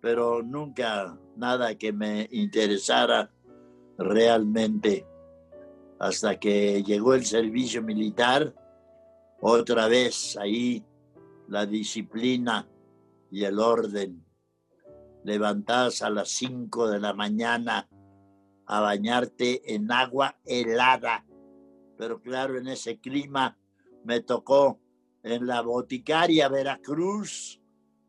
[0.00, 3.30] pero nunca nada que me interesara
[3.96, 5.06] realmente.
[6.00, 8.54] hasta que llegó el servicio militar,
[9.40, 10.84] otra vez ahí
[11.48, 12.68] la disciplina
[13.32, 14.27] y el orden.
[15.28, 17.86] Levantadas a las 5 de la mañana
[18.64, 21.26] a bañarte en agua helada.
[21.98, 23.58] Pero claro, en ese clima
[24.04, 24.80] me tocó
[25.22, 27.60] en la boticaria Veracruz,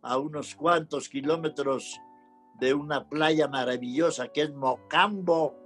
[0.02, 2.00] a unos cuantos kilómetros
[2.58, 5.58] de una playa maravillosa que es Mocambo.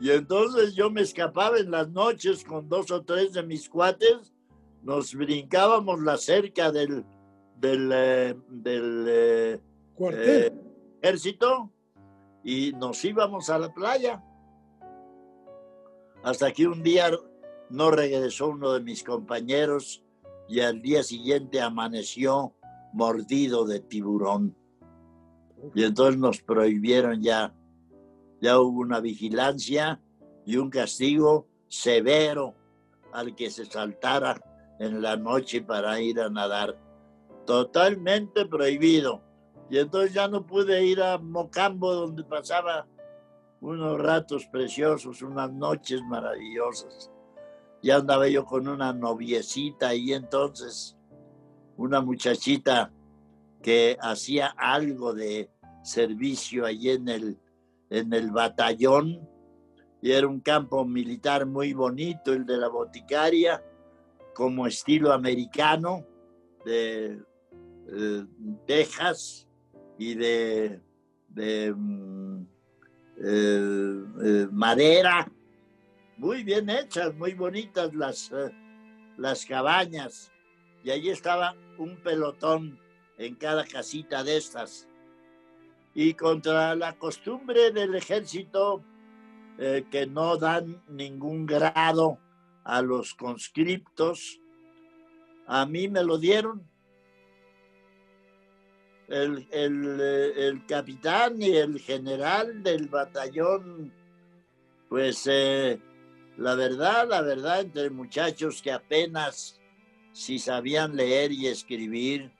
[0.00, 4.34] Y entonces yo me escapaba en las noches con dos o tres de mis cuates,
[4.82, 7.04] nos brincábamos la cerca del,
[7.60, 9.62] del, eh, del
[10.10, 10.52] eh,
[11.00, 11.70] ejército
[12.44, 14.22] y nos íbamos a la playa.
[16.22, 17.10] Hasta que un día
[17.70, 20.02] no regresó uno de mis compañeros
[20.48, 22.54] y al día siguiente amaneció
[22.92, 24.56] mordido de tiburón.
[25.74, 27.54] Y entonces nos prohibieron ya,
[28.40, 30.00] ya hubo una vigilancia
[30.44, 32.54] y un castigo severo
[33.12, 34.40] al que se saltara
[34.78, 36.76] en la noche para ir a nadar.
[37.46, 39.22] Totalmente prohibido.
[39.72, 42.86] Y entonces ya no pude ir a Mocambo donde pasaba
[43.62, 47.10] unos ratos preciosos, unas noches maravillosas.
[47.82, 50.94] Ya andaba yo con una noviecita y entonces
[51.78, 52.92] una muchachita
[53.62, 55.50] que hacía algo de
[55.82, 57.40] servicio allí en el,
[57.88, 59.26] en el batallón
[60.02, 63.64] y era un campo militar muy bonito, el de la boticaria,
[64.34, 66.04] como estilo americano,
[66.62, 67.22] de
[67.88, 68.26] eh,
[68.66, 69.48] Texas
[70.02, 70.80] y de,
[71.76, 72.42] mm,
[73.18, 75.30] eh, eh, madera,
[76.16, 78.32] muy bien hechas, muy bonitas las,
[79.16, 80.32] las cabañas.
[80.82, 82.80] Y allí estaba un pelotón
[83.16, 84.88] en cada casita de estas.
[85.94, 88.82] Y contra la costumbre del ejército,
[89.58, 92.18] eh, que no dan ningún grado
[92.64, 94.40] a los conscriptos,
[95.46, 96.71] a mí me lo dieron.
[99.08, 103.92] El, eh, capitán y el general del batallón,
[104.88, 105.78] pues eh,
[106.38, 109.60] la verdad, la verdad, entre muchachos que apenas
[110.12, 112.30] si sabían leer y escribir,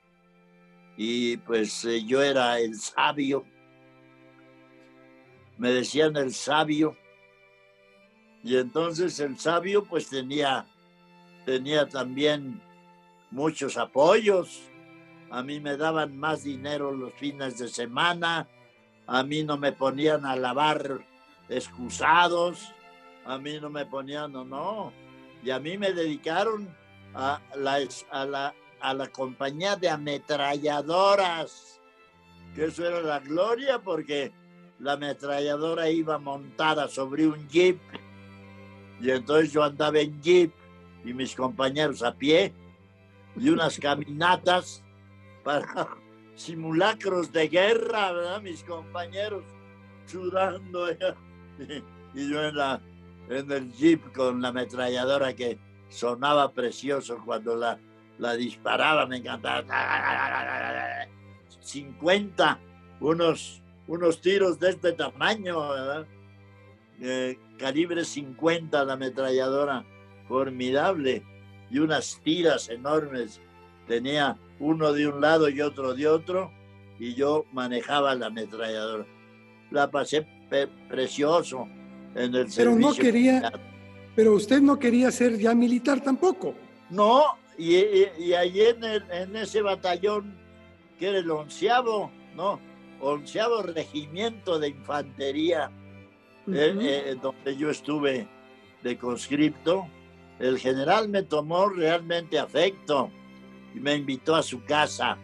[0.97, 3.45] y pues eh, yo era el sabio.
[5.57, 6.97] Me decían el sabio.
[8.43, 10.67] Y entonces el sabio pues tenía,
[11.45, 12.61] tenía también
[13.31, 14.69] muchos apoyos.
[15.33, 18.47] A mí me daban más dinero los fines de semana.
[19.07, 21.05] A mí no me ponían a lavar
[21.49, 22.71] excusados.
[23.25, 24.93] A mí no me ponían, no, no.
[25.43, 26.69] Y a mí me dedicaron
[27.15, 27.79] a la,
[28.11, 28.53] a la
[28.83, 31.79] a la compañía de ametralladoras,
[32.53, 34.33] que eso era la gloria porque
[34.77, 37.79] la ametralladora iba montada sobre un jeep
[38.99, 40.51] y entonces yo andaba en jeep
[41.05, 42.53] y mis compañeros a pie
[43.37, 44.83] y unas caminatas
[45.43, 45.87] para
[46.35, 48.41] simulacros de guerra, ¿verdad?
[48.41, 49.43] Mis compañeros
[50.05, 50.91] sudando
[52.13, 52.81] y yo en, la,
[53.29, 55.57] en el jeep con la ametralladora que
[55.89, 57.79] sonaba precioso cuando la
[58.17, 59.63] la disparaba, me encantaba.
[61.59, 62.59] 50,
[62.99, 66.05] unos, unos tiros de este tamaño, ¿verdad?
[67.01, 69.83] Eh, calibre 50 la ametralladora,
[70.27, 71.23] formidable,
[71.69, 73.41] y unas tiras enormes.
[73.87, 76.51] Tenía uno de un lado y otro de otro,
[76.97, 79.05] y yo manejaba la ametralladora.
[79.71, 80.25] La pasé
[80.87, 81.67] precioso
[82.15, 83.51] en el pero no quería,
[84.15, 86.53] pero usted no quería ser ya militar tampoco.
[86.89, 87.23] No,
[87.57, 87.75] y,
[88.19, 90.37] y, allí en, en, ese batallón,
[90.97, 92.59] que era el onceavo, ¿no?
[93.01, 95.71] Onceavo regimiento de infantería,
[96.47, 98.27] eh, eh, donde yo estuve
[98.83, 99.87] de conscripto,
[100.39, 103.09] el general me tomó realmente afecto
[103.73, 105.17] y me invitó a su casa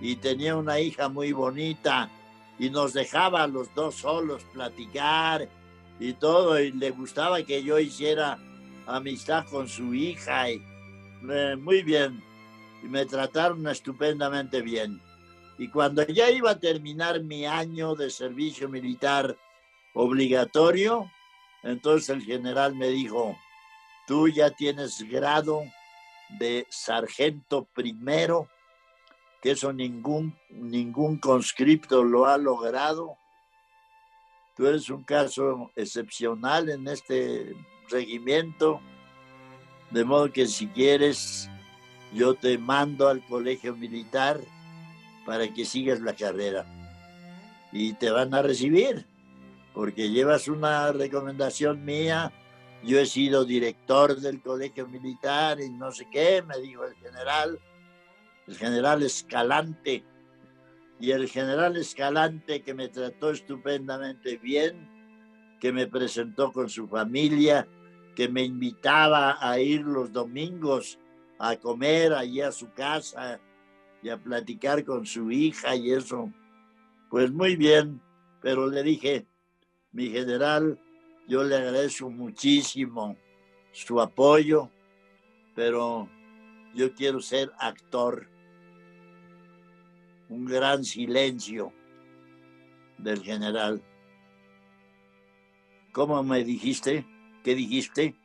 [0.00, 2.10] y tenía una hija muy bonita
[2.58, 5.48] y nos dejaba a los dos solos platicar
[6.00, 8.38] y todo y le gustaba que yo hiciera
[8.86, 10.62] amistad con su hija y,
[11.58, 12.22] muy bien
[12.82, 15.00] y me trataron estupendamente bien.
[15.58, 19.36] Y cuando ya iba a terminar mi año de servicio militar
[19.94, 21.10] obligatorio,
[21.64, 23.36] entonces el general me dijo,
[24.06, 25.64] tú ya tienes grado
[26.30, 28.48] de sargento primero,
[29.42, 33.16] que eso ningún, ningún conscripto lo ha logrado.
[34.56, 37.54] Tú eres un caso excepcional en este
[37.88, 38.80] regimiento
[39.90, 41.48] de modo que si quieres,
[42.12, 44.38] yo te mando al colegio militar
[45.24, 46.66] para que sigas la carrera.
[47.72, 49.06] Y te van a recibir,
[49.74, 52.32] porque llevas una recomendación mía
[52.82, 57.58] yo he sido director del colegio militar y no sé qué, me dijo el general,
[58.46, 60.04] el general Escalante.
[61.00, 64.88] Y el general Escalante que me trató estupendamente bien,
[65.60, 67.66] que me presentó con su familia,
[68.14, 70.98] que me invitaba a ir los domingos
[71.38, 73.40] a comer allí a su casa
[74.02, 76.32] y a platicar con su hija y eso.
[77.10, 78.00] Pues muy bien,
[78.40, 79.26] pero le dije,
[79.92, 80.80] mi general,
[81.28, 83.16] yo le agradezco muchísimo
[83.70, 84.70] su apoyo,
[85.54, 86.08] pero
[86.74, 88.26] yo quiero ser actor.
[90.30, 91.72] Un gran silencio
[92.96, 93.82] del general.
[95.92, 97.06] ¿Cómo me dijiste?
[97.44, 98.16] ¿Qué dijiste?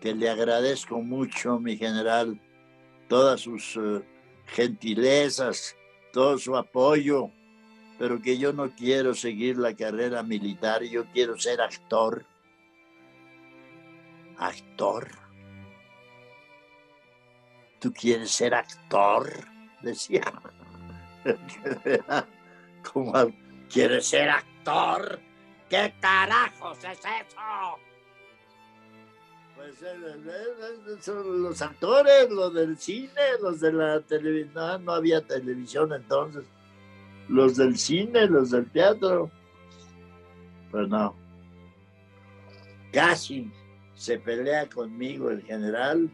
[0.00, 2.40] Que le agradezco mucho, mi general,
[3.08, 4.02] todas sus eh,
[4.46, 5.76] gentilezas,
[6.12, 7.30] todo su apoyo,
[7.98, 12.24] pero que yo no quiero seguir la carrera militar, yo quiero ser actor.
[14.38, 15.08] ¿Actor?
[17.80, 19.30] ¿Tú quieres ser actor?
[19.80, 20.24] Decía.
[22.92, 23.12] ¿Cómo
[23.72, 25.20] quieres ser actor?
[25.70, 27.78] ¿Qué carajos es eso?
[29.56, 30.44] Pues eh, eh,
[30.88, 36.44] eh, son los actores, los del cine, los de la televisión, no había televisión entonces
[37.28, 39.30] los del cine, los del teatro.
[40.70, 41.14] Pues no.
[42.92, 43.50] Casi
[43.94, 46.10] se pelea conmigo el general.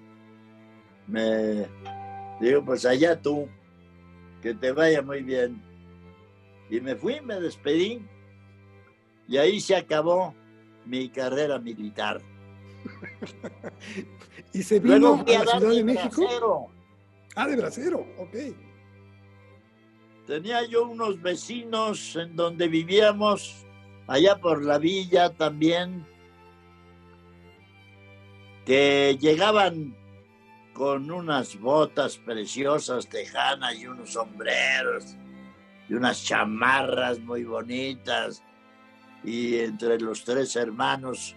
[1.06, 1.66] Me
[2.40, 3.48] digo, pues allá tú,
[4.40, 5.60] que te vaya muy bien.
[6.70, 8.04] Y me fui, me despedí.
[9.28, 10.34] Y ahí se acabó
[10.86, 12.20] mi carrera militar.
[14.52, 16.70] ¿Y se vino a, la Ciudad de México?
[17.34, 18.34] Ah, de Bracero, ok.
[20.26, 23.66] Tenía yo unos vecinos en donde vivíamos,
[24.06, 26.06] allá por la villa también,
[28.64, 29.96] que llegaban
[30.72, 35.16] con unas botas preciosas tejanas y unos sombreros
[35.88, 38.44] y unas chamarras muy bonitas.
[39.24, 41.34] Y entre los tres hermanos,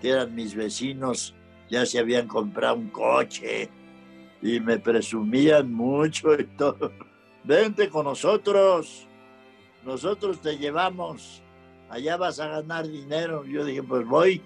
[0.00, 1.36] que eran mis vecinos,
[1.70, 3.70] ya se habían comprado un coche
[4.42, 6.92] y me presumían mucho y todo
[7.44, 9.06] vente con nosotros,
[9.84, 11.42] nosotros te llevamos,
[11.90, 13.44] allá vas a ganar dinero.
[13.44, 14.42] Yo dije, pues voy.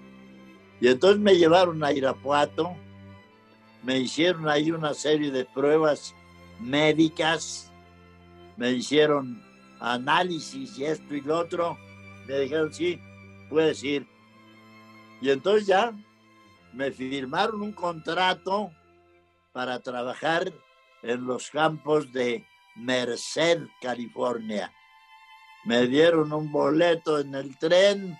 [0.81, 2.75] Y entonces me llevaron a Irapuato,
[3.83, 6.13] me hicieron ahí una serie de pruebas
[6.59, 7.71] médicas,
[8.57, 9.41] me hicieron
[9.79, 11.77] análisis y esto y lo otro.
[12.27, 12.99] Me dijeron, sí,
[13.49, 14.05] puedes ir.
[15.21, 15.93] Y entonces ya
[16.73, 18.71] me firmaron un contrato
[19.51, 20.51] para trabajar
[21.01, 22.45] en los campos de
[22.79, 24.71] Merced, California.
[25.65, 28.17] Me dieron un boleto en el tren,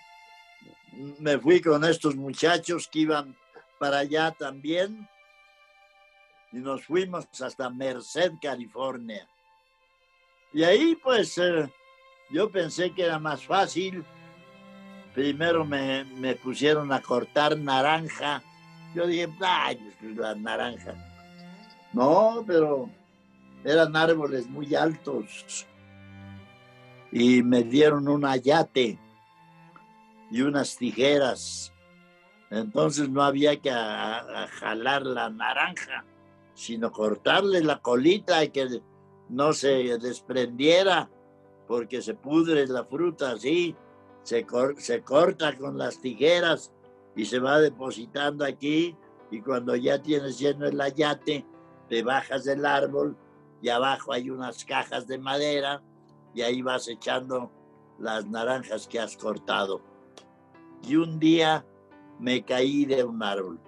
[1.20, 3.36] me fui con estos muchachos que iban
[3.80, 5.08] para allá también
[6.52, 9.28] y nos fuimos hasta Merced, California.
[10.52, 11.72] Y ahí pues eh,
[12.32, 14.04] yo pensé que era más fácil.
[15.14, 18.44] Primero me, me pusieron a cortar naranja.
[18.96, 20.96] Yo dije, ay, la naranja.
[21.94, 22.90] No, pero
[23.64, 25.66] eran árboles muy altos.
[27.12, 29.00] Y me dieron un ayate
[30.32, 31.74] y unas tijeras.
[32.50, 36.06] Entonces no había que jalar la naranja,
[36.54, 38.82] sino cortarle la colita y que
[39.30, 41.10] no se desprendiera,
[41.68, 43.76] porque se pudre la fruta así,
[44.24, 44.46] se,
[44.78, 46.72] se corta con las tijeras
[47.16, 48.96] y se va depositando aquí.
[49.32, 51.46] Y cuando ya tienes lleno el ayate,
[51.88, 53.16] te bajas del árbol
[53.62, 55.82] y abajo hay unas cajas de madera
[56.34, 57.52] y ahí vas echando
[57.98, 59.82] las naranjas que has cortado.
[60.84, 61.66] Y un día
[62.20, 63.60] me caí de un árbol.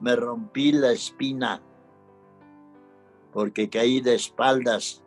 [0.00, 1.62] Me rompí la espina
[3.32, 5.02] porque caí de espaldas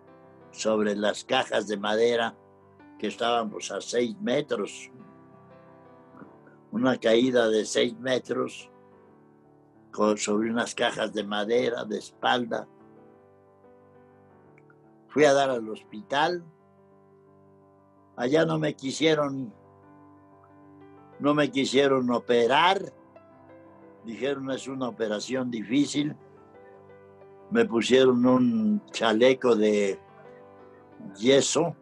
[0.51, 2.35] sobre las cajas de madera
[2.97, 4.89] que estábamos a seis metros.
[6.71, 8.69] Una caída de seis metros
[10.17, 12.67] sobre unas cajas de madera de espalda
[15.11, 16.41] Fui a dar al hospital.
[18.15, 19.53] Allá no me quisieron,
[21.19, 22.93] no me quisieron operar.
[24.05, 26.15] Dijeron es una operación difícil.
[27.51, 29.99] Me pusieron un chaleco de
[31.17, 31.75] yeso.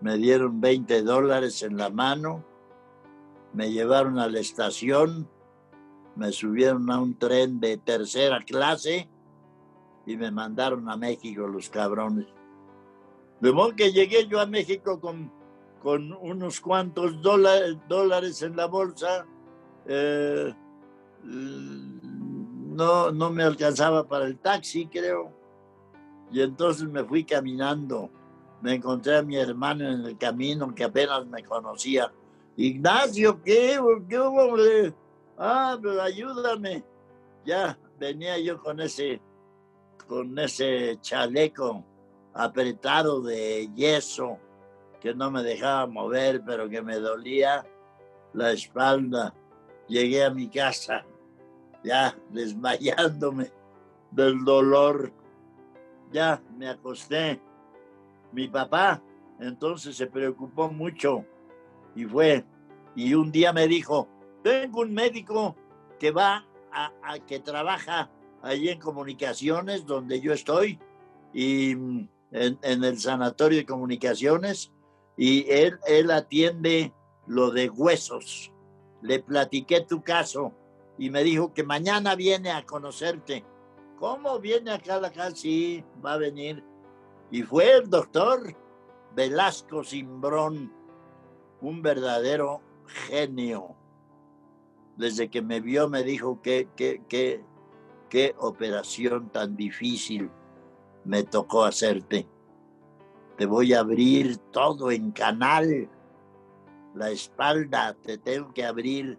[0.00, 2.44] Me dieron 20 dólares en la mano.
[3.52, 5.28] Me llevaron a la estación.
[6.16, 9.08] Me subieron a un tren de tercera clase
[10.08, 12.26] y me mandaron a México los cabrones.
[13.40, 15.30] De modo que llegué yo a México con
[15.82, 19.26] con unos cuantos dólares, en la bolsa.
[19.86, 20.54] Eh,
[21.22, 25.32] no, no me alcanzaba para el taxi, creo.
[26.30, 28.10] Y entonces me fui caminando.
[28.60, 32.12] Me encontré a mi hermano en el camino que apenas me conocía.
[32.56, 33.80] Ignacio, ¿qué?
[34.08, 34.94] ¿Qué?
[35.38, 36.84] Ah, pero ayúdame.
[37.44, 39.20] Ya venía yo con ese,
[40.08, 41.84] con ese chaleco
[42.34, 44.38] apretado de yeso
[45.00, 47.64] que no me dejaba mover, pero que me dolía
[48.32, 49.34] la espalda.
[49.86, 51.04] Llegué a mi casa
[51.84, 53.52] ya desmayándome
[54.10, 55.12] del dolor.
[56.10, 57.40] Ya me acosté.
[58.32, 59.02] Mi papá
[59.40, 61.24] entonces se preocupó mucho
[61.94, 62.44] y fue.
[62.96, 64.08] Y un día me dijo,
[64.42, 65.56] tengo un médico
[65.98, 68.10] que va a, que trabaja
[68.42, 70.78] allí en comunicaciones donde yo estoy
[71.32, 74.72] y mm, en, en, el sanatorio de comunicaciones
[75.16, 76.92] y él, él atiende
[77.26, 78.52] lo de huesos.
[79.02, 80.52] Le platiqué tu caso
[80.98, 83.44] y me dijo que mañana viene a conocerte.
[83.98, 85.36] ¿Cómo viene acá a la casa?
[85.36, 86.64] Sí, va a venir.
[87.30, 88.56] Y fue el doctor
[89.14, 90.72] Velasco Simbrón,
[91.60, 92.62] un verdadero
[93.08, 93.76] genio.
[94.96, 97.44] Desde que me vio me dijo que, que, que,
[98.08, 100.30] qué operación tan difícil
[101.04, 102.28] me tocó hacerte.
[103.36, 105.88] Te voy a abrir todo en canal.
[106.94, 109.18] La espalda te tengo que abrir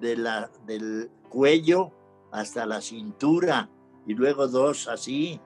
[0.00, 1.92] de la, del cuello
[2.32, 3.68] hasta la cintura
[4.06, 5.40] y luego dos así.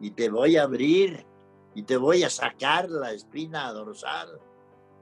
[0.00, 1.26] Y te voy a abrir
[1.74, 4.40] y te voy a sacar la espina dorsal.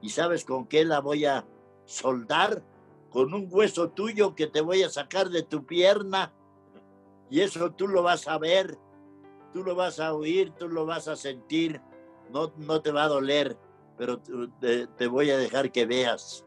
[0.00, 1.44] ¿Y sabes con qué la voy a
[1.84, 2.62] soldar?
[3.10, 6.32] Con un hueso tuyo que te voy a sacar de tu pierna.
[7.30, 8.78] Y eso tú lo vas a ver,
[9.52, 11.80] tú lo vas a oír, tú lo vas a sentir.
[12.32, 13.58] No, no te va a doler,
[13.96, 14.20] pero
[14.60, 16.44] te, te voy a dejar que veas.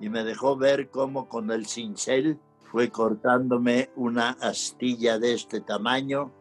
[0.00, 2.38] Y me dejó ver cómo con el cincel
[2.72, 6.32] fue cortándome una astilla de este tamaño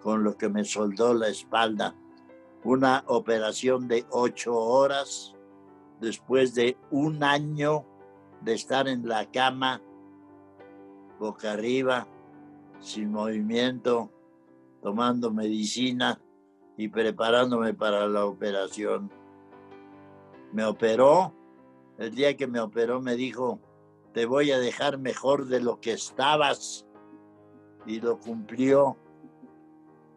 [0.00, 1.94] con lo que me soldó la espalda.
[2.64, 5.34] Una operación de ocho horas
[6.00, 7.84] después de un año
[8.42, 9.80] de estar en la cama,
[11.18, 12.06] boca arriba,
[12.82, 14.10] sin movimiento,
[14.82, 16.20] tomando medicina
[16.76, 19.10] y preparándome para la operación.
[20.52, 21.32] Me operó,
[21.98, 23.60] el día que me operó me dijo,
[24.12, 26.86] te voy a dejar mejor de lo que estabas.
[27.86, 28.96] Y lo cumplió.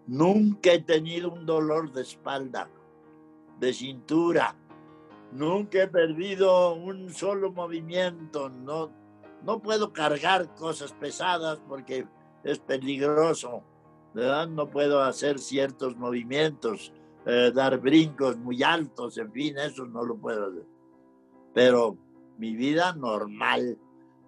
[0.07, 2.69] Nunca he tenido un dolor de espalda,
[3.59, 4.55] de cintura.
[5.31, 8.49] Nunca he perdido un solo movimiento.
[8.49, 8.91] No,
[9.43, 12.05] no puedo cargar cosas pesadas porque
[12.45, 13.63] es peligroso.
[14.15, 14.47] ¿verdad?
[14.47, 16.93] No puedo hacer ciertos movimientos,
[17.25, 20.65] eh, dar brincos muy altos, en fin, eso no lo puedo hacer.
[21.53, 21.97] Pero
[22.37, 23.77] mi vida normal,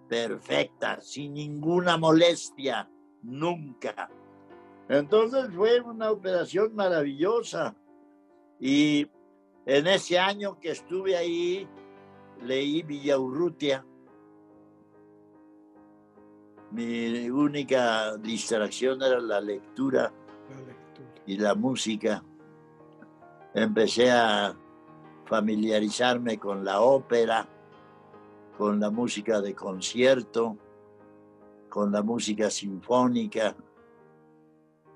[0.09, 2.89] perfecta, sin ninguna molestia,
[3.23, 4.09] nunca.
[4.89, 7.73] Entonces fue una operación maravillosa.
[8.59, 9.07] Y
[9.65, 11.65] en ese año que estuve ahí,
[12.41, 13.85] leí Villaurrutia.
[16.71, 20.11] Mi única distracción era la lectura,
[20.49, 22.23] la lectura y la música.
[23.53, 24.55] Empecé a
[25.25, 27.47] familiarizarme con la ópera
[28.57, 30.57] con la música de concierto,
[31.69, 33.55] con la música sinfónica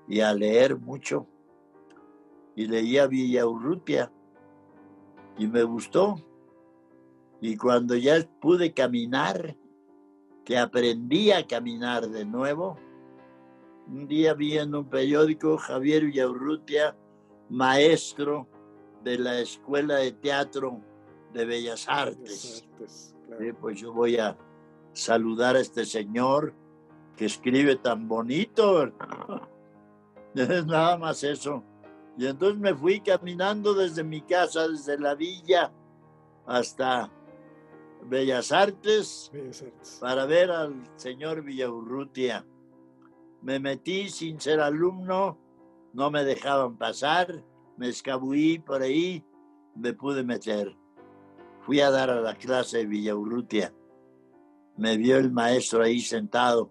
[0.08, 1.28] y a leer mucho.
[2.56, 3.06] Y leía
[3.46, 4.12] Urrutia
[5.38, 6.16] y me gustó.
[7.40, 9.56] Y cuando ya pude caminar,
[10.44, 12.78] que aprendí a caminar de nuevo,
[13.86, 16.96] un día vi en un periódico Javier Villaurrutia,
[17.50, 18.48] maestro
[19.02, 20.80] de la Escuela de Teatro
[21.32, 22.64] de Bellas Artes
[23.60, 24.36] pues yo voy a
[24.92, 26.54] saludar a este señor
[27.16, 28.92] que escribe tan bonito.
[30.34, 31.62] Es nada más eso.
[32.16, 35.70] Y entonces me fui caminando desde mi casa, desde la villa
[36.46, 37.10] hasta
[38.04, 39.30] Bellas Artes,
[40.00, 42.46] para ver al señor Villaurrutia.
[43.42, 45.38] Me metí sin ser alumno,
[45.92, 47.44] no me dejaban pasar,
[47.76, 49.24] me escabuí por ahí,
[49.74, 50.76] me pude meter.
[51.60, 53.72] Fui a dar a la clase de Villaurrutia.
[54.76, 56.70] Me vio el maestro ahí sentado.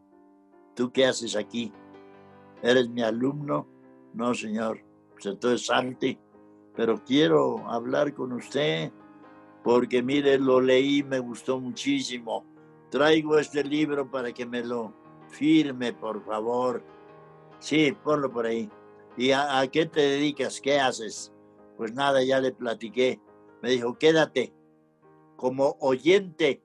[0.76, 1.72] ¿Tú qué haces aquí?
[2.62, 3.68] ¿Eres mi alumno?
[4.14, 4.84] No, señor.
[5.14, 6.20] Pues entonces salte.
[6.76, 8.92] Pero quiero hablar con usted
[9.64, 12.46] porque mire, lo leí, me gustó muchísimo.
[12.90, 14.94] Traigo este libro para que me lo
[15.30, 16.84] firme, por favor.
[17.60, 18.70] Sí, ponlo por ahí.
[19.18, 20.60] ¿Y a, a, qué te dedicas?
[20.60, 21.32] ¿Qué haces?
[21.78, 23.20] Pues nada, ya le platiqué
[23.62, 24.54] Me dijo, quédate
[25.36, 26.64] como oyente.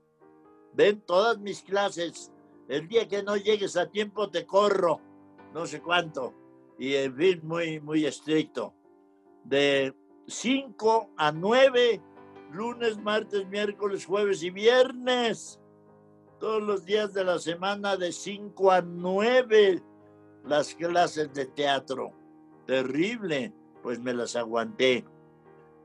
[0.74, 2.30] Ven todas mis clases.
[2.68, 5.01] El día que no llegues a tiempo te corro.
[5.55, 6.34] No sé cuánto.
[6.78, 8.74] Y en fin, muy, muy estricto.
[9.44, 9.94] De
[10.26, 12.03] 5 a 9,
[12.53, 15.61] lunes, martes, miércoles, jueves y viernes.
[16.38, 19.82] Todos los días de la semana de 5 a 9
[20.44, 22.12] las clases de teatro.
[22.66, 25.05] Terrible, pues me las aguanté.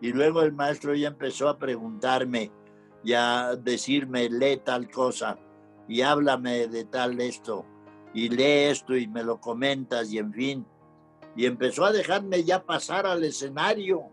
[0.02, 2.52] Y luego el maestro ya empezó a preguntarme,
[3.04, 5.38] ya a decirme, lee tal cosa
[5.88, 7.66] y háblame de tal esto
[8.14, 10.66] y lee esto y me lo comentas y en fin.
[11.36, 14.10] Y empezó a dejarme ya pasar al escenario.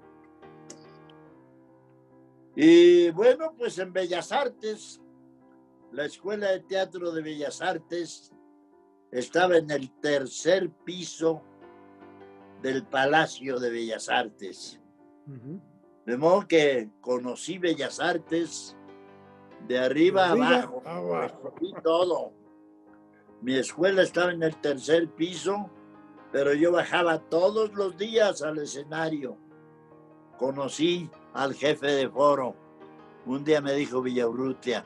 [2.61, 5.00] Y bueno, pues en Bellas Artes,
[5.92, 8.32] la Escuela de Teatro de Bellas Artes
[9.12, 11.40] estaba en el tercer piso
[12.61, 14.80] del Palacio de Bellas Artes.
[16.04, 18.76] De modo que conocí Bellas Artes
[19.68, 21.54] de arriba, abajo, abajo.
[21.61, 22.32] y todo.
[23.40, 25.70] Mi escuela estaba en el tercer piso,
[26.32, 29.38] pero yo bajaba todos los días al escenario.
[30.36, 32.54] Conocí al jefe de foro.
[33.26, 34.84] Un día me dijo Villaurrutia,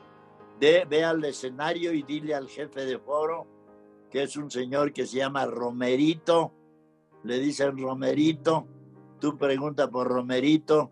[0.59, 3.47] ve al escenario y dile al jefe de foro
[4.13, 6.53] que es un señor que se llama Romerito,
[7.23, 8.67] le dicen Romerito,
[9.19, 10.91] tú pregunta por Romerito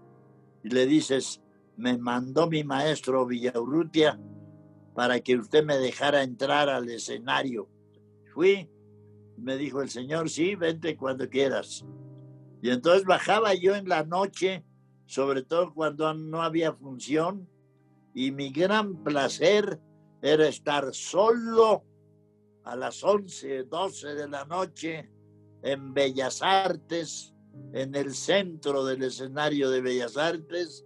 [0.63, 1.39] y le dices,
[1.77, 4.19] me mandó mi maestro Villaurrutia
[4.95, 7.69] para que usted me dejara entrar al escenario.
[8.33, 8.67] Fui,
[9.37, 11.85] me dijo el señor, sí, vente cuando quieras.
[12.63, 14.65] Y entonces bajaba yo en la noche,
[15.11, 17.45] sobre todo cuando no había función,
[18.13, 19.77] y mi gran placer
[20.21, 21.83] era estar solo
[22.63, 25.11] a las 11, 12 de la noche
[25.63, 27.33] en Bellas Artes,
[27.73, 30.85] en el centro del escenario de Bellas Artes.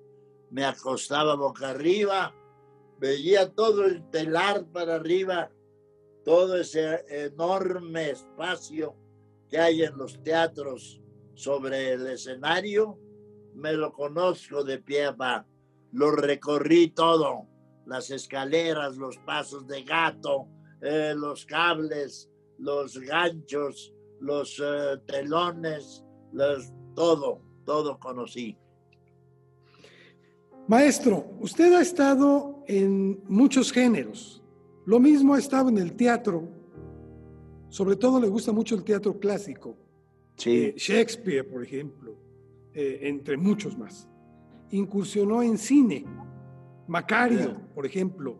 [0.49, 2.33] Me acostaba boca arriba,
[2.97, 5.51] veía todo el telar para arriba,
[6.23, 8.95] todo ese enorme espacio
[9.47, 10.99] que hay en los teatros
[11.35, 13.04] sobre el escenario.
[13.55, 15.45] Me lo conozco de pie a
[15.93, 17.47] Lo recorrí todo,
[17.85, 20.47] las escaleras, los pasos de gato,
[20.81, 26.03] eh, los cables, los ganchos, los eh, telones,
[26.33, 28.57] los, todo, todo conocí.
[30.67, 34.43] Maestro, usted ha estado en muchos géneros.
[34.85, 36.49] Lo mismo ha estado en el teatro.
[37.69, 39.77] Sobre todo le gusta mucho el teatro clásico.
[40.37, 40.65] Sí.
[40.65, 42.17] Eh, Shakespeare, por ejemplo,
[42.75, 44.09] entre muchos más.
[44.71, 46.05] Incursionó en cine.
[46.87, 48.37] Macario, por ejemplo,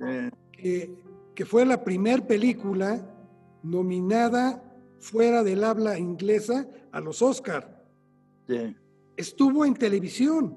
[0.52, 1.06] que
[1.36, 3.06] que fue la primer película
[3.62, 4.64] nominada
[5.00, 7.84] fuera del habla inglesa a los Oscar.
[9.18, 10.56] Estuvo en televisión,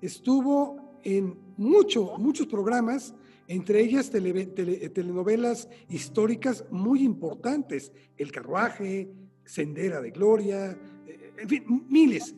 [0.00, 3.14] estuvo en mucho, muchos programas,
[3.46, 9.12] entre ellas telenovelas históricas muy importantes, El Carruaje,
[9.44, 12.34] Sendera de Gloria, eh, en fin, miles.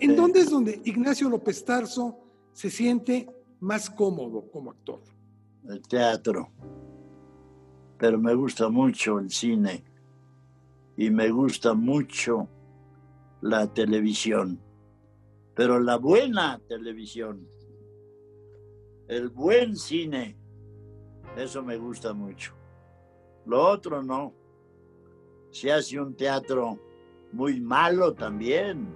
[0.00, 2.18] ¿En dónde es donde Ignacio López Tarso
[2.52, 3.28] se siente
[3.60, 5.00] más cómodo como actor?
[5.68, 6.50] El teatro
[7.98, 9.84] pero me gusta mucho el cine
[10.96, 12.48] y me gusta mucho
[13.40, 14.60] la televisión,
[15.54, 17.48] pero la buena televisión,
[19.08, 20.36] el buen cine,
[21.36, 22.54] eso me gusta mucho.
[23.46, 24.34] Lo otro no.
[25.50, 26.78] Se hace un teatro
[27.32, 28.86] muy malo también.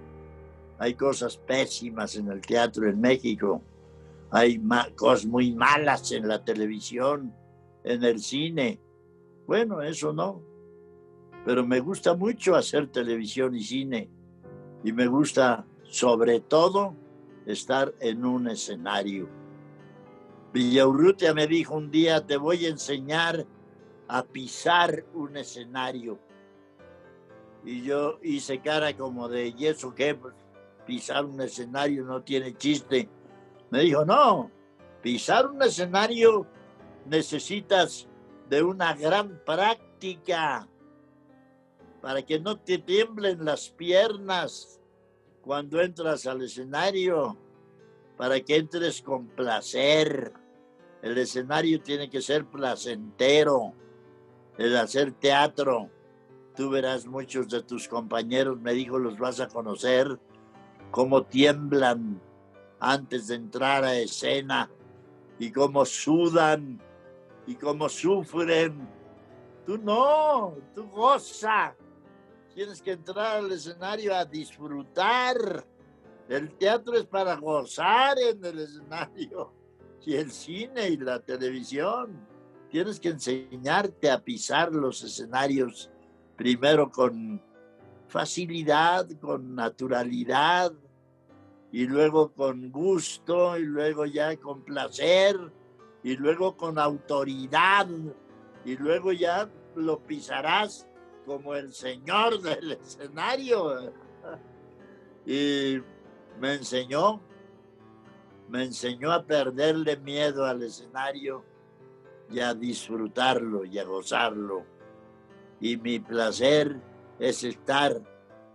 [0.83, 3.61] Hay cosas pésimas en el teatro en México.
[4.31, 4.61] Hay
[4.97, 7.33] cosas muy malas en la televisión,
[7.85, 8.81] en el cine.
[9.47, 10.41] Bueno, eso no.
[11.45, 14.09] Pero me gusta mucho hacer televisión y cine.
[14.83, 16.97] Y me gusta, sobre todo,
[17.45, 19.29] estar en un escenario.
[20.51, 23.47] Villaurrutia me dijo un día, te voy a enseñar
[24.09, 26.19] a pisar un escenario.
[27.63, 30.13] Y yo hice cara como de, ¿y eso qué?
[30.13, 30.42] Pues,
[30.85, 33.09] pisar un escenario no tiene chiste.
[33.69, 34.51] Me dijo, no,
[35.01, 36.45] pisar un escenario
[37.05, 38.07] necesitas
[38.49, 40.67] de una gran práctica
[42.01, 44.81] para que no te tiemblen las piernas
[45.41, 47.37] cuando entras al escenario,
[48.17, 50.33] para que entres con placer.
[51.01, 53.73] El escenario tiene que ser placentero,
[54.57, 55.89] el hacer teatro.
[56.55, 60.19] Tú verás muchos de tus compañeros, me dijo, los vas a conocer,
[60.93, 62.21] cómo tiemblan
[62.79, 64.69] antes de entrar a escena
[65.39, 66.79] y cómo sudan
[67.47, 68.87] y cómo sufren.
[69.65, 71.75] Tú no, tú goza.
[72.53, 75.65] Tienes que entrar al escenario a disfrutar
[76.29, 79.51] El teatro es para gozar en el escenario
[80.05, 82.23] y el cine y la televisión.
[82.69, 85.89] Tienes que enseñarte a pisar los escenarios
[86.37, 87.41] primero con
[88.05, 90.71] facilidad, con naturalidad,
[91.73, 95.35] y luego con gusto, y luego ya con placer,
[96.03, 97.87] y luego con autoridad,
[98.63, 100.87] y luego ya lo pisarás
[101.25, 103.91] como el señor del escenario.
[105.25, 105.81] Y
[106.39, 107.19] me enseñó,
[108.49, 111.43] me enseñó a perderle miedo al escenario
[112.29, 114.63] y a disfrutarlo y a gozarlo.
[115.59, 116.79] Y mi placer
[117.17, 117.99] es estar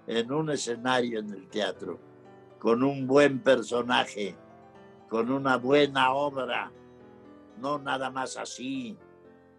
[0.06, 1.98] en un escenario en el teatro,
[2.58, 4.36] con un buen personaje,
[5.08, 6.72] con una buena obra,
[7.60, 8.96] no nada más así.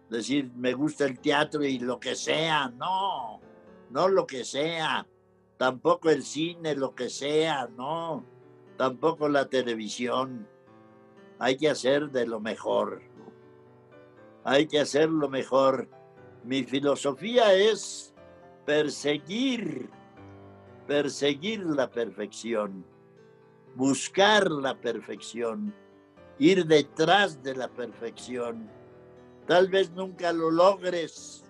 [0.08, 3.40] Decir, me gusta el teatro y lo que sea, no,
[3.90, 5.06] no lo que sea,
[5.56, 8.24] tampoco el cine, lo que sea, no,
[8.76, 10.48] tampoco la televisión.
[11.38, 13.02] Hay que hacer de lo mejor.
[14.44, 15.88] Hay que hacer lo mejor.
[16.44, 18.14] Mi filosofía es
[18.64, 19.90] perseguir,
[20.90, 22.84] perseguir la perfección,
[23.76, 25.72] buscar la perfección,
[26.36, 28.68] ir detrás de la perfección.
[29.46, 31.44] Tal vez nunca lo logres,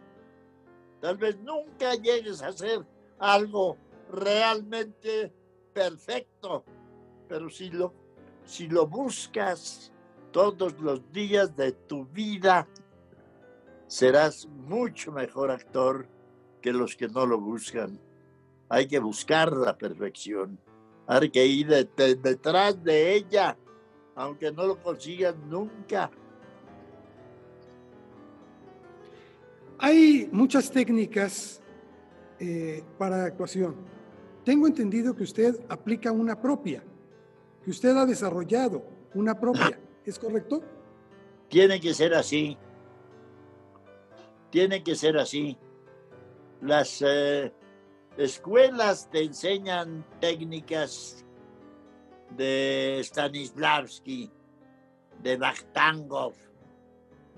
[1.00, 2.84] tal vez nunca llegues a hacer
[3.18, 3.78] algo
[4.10, 5.32] realmente
[5.72, 6.62] perfecto,
[7.26, 7.94] pero si lo,
[8.44, 9.90] si lo buscas
[10.32, 12.68] todos los días de tu vida,
[13.86, 16.06] serás mucho mejor actor
[16.60, 17.98] que los que no lo buscan.
[18.70, 20.56] Hay que buscar la perfección,
[21.08, 23.58] hay que ir detrás de ella,
[24.14, 26.08] aunque no lo consigan nunca.
[29.76, 31.60] Hay muchas técnicas
[32.38, 33.74] eh, para actuación.
[34.44, 36.80] Tengo entendido que usted aplica una propia,
[37.64, 39.80] que usted ha desarrollado una propia.
[40.04, 40.62] ¿Es correcto?
[41.48, 42.56] Tiene que ser así.
[44.50, 45.58] Tiene que ser así.
[46.60, 47.52] Las eh,
[48.16, 51.24] escuelas te enseñan técnicas
[52.36, 54.30] de Stanislavski,
[55.22, 56.34] de Bakhtangov,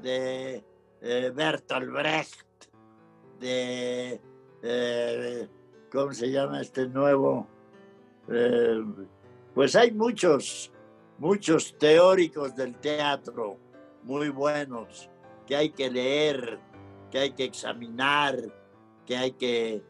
[0.01, 0.65] de
[1.01, 2.47] eh, Bertolt Brecht,
[3.41, 4.21] de,
[4.63, 5.49] eh,
[5.91, 7.47] ¿cómo se llama este nuevo?
[9.53, 10.73] pues hay muchos,
[11.19, 13.59] muchos teóricos del teatro
[14.05, 15.11] muy buenos
[15.47, 16.59] que hay que leer,
[17.11, 18.37] que hay que examinar,
[19.07, 19.83] que hay que,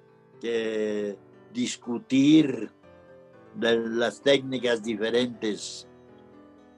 [1.53, 2.71] discutir
[3.55, 5.87] de las técnicas diferentes.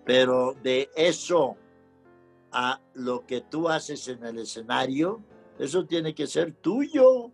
[0.04, 1.56] Pero de eso
[2.52, 5.22] a lo que tú haces en el escenario,
[5.58, 7.30] eso tiene que ser tuyo.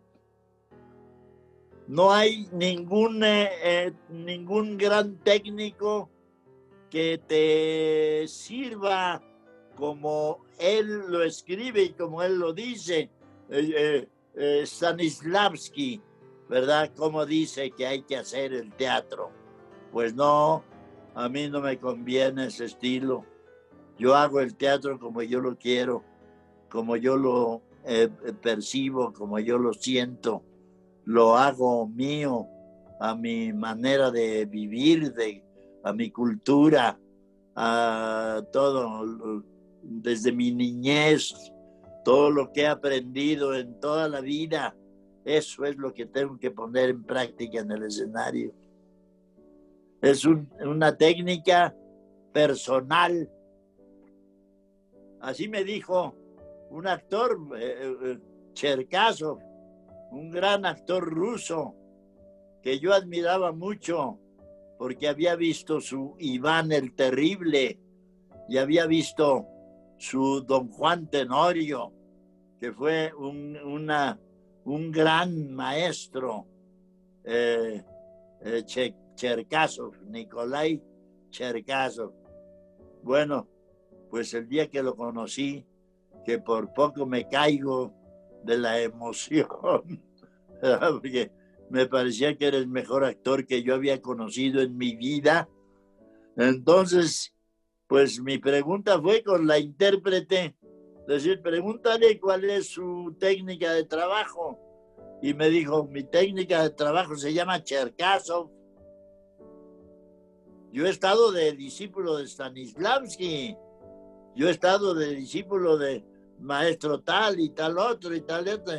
[1.88, 6.08] No hay ningún, eh, eh, ningún gran técnico
[6.88, 9.22] que te sirva
[9.74, 13.10] como él lo escribe y como él lo dice.
[13.48, 14.06] Eh,
[14.64, 16.00] Stanislavski,
[16.50, 16.90] ¿verdad?
[16.94, 19.30] Como dice que hay que hacer el teatro.
[19.90, 20.62] Pues no,
[21.14, 23.24] a mí no me conviene ese estilo.
[23.98, 26.04] Yo hago el teatro como yo lo quiero,
[26.68, 27.62] como yo lo
[28.42, 30.42] percibo, como yo lo siento
[31.10, 32.46] lo hago mío,
[33.00, 35.42] a mi manera de vivir, de,
[35.82, 36.98] a mi cultura,
[37.56, 39.42] a todo,
[39.82, 41.34] desde mi niñez,
[42.04, 44.76] todo lo que he aprendido en toda la vida,
[45.24, 48.52] eso es lo que tengo que poner en práctica en el escenario.
[50.00, 51.74] Es una técnica
[52.32, 53.30] personal.
[55.20, 56.14] Así me dijo
[56.70, 58.18] un actor, eh,
[58.62, 58.88] eh,
[60.12, 61.74] un gran actor ruso
[62.62, 64.18] que yo admiraba mucho
[64.78, 67.78] porque había visto su Iván el Terrible
[68.48, 69.46] y había visto
[69.98, 71.92] su Don Juan Tenorio,
[72.58, 74.18] que fue un, una,
[74.70, 76.46] un gran maestro,
[77.24, 77.82] eh,
[78.42, 78.64] eh,
[80.08, 80.82] Nikolai
[81.30, 82.12] Cherkasov.
[83.02, 83.48] Bueno,
[84.10, 85.66] pues el día que lo conocí,
[86.24, 87.92] que por poco me caigo
[88.44, 89.48] de la emoción,
[90.60, 91.32] porque
[91.68, 95.48] me parecía que era el mejor actor que yo había conocido en mi vida.
[96.36, 97.34] Entonces,
[97.88, 100.54] pues mi pregunta fue con la intérprete,
[101.14, 104.58] decir, pregúntale cuál es su técnica de trabajo.
[105.22, 108.50] Y me dijo, mi técnica de trabajo se llama Cherkasov.
[110.72, 113.56] Yo he estado de discípulo de Stanislavski.
[114.36, 116.04] Yo he estado de discípulo de
[116.38, 118.74] maestro tal y tal otro y tal otro,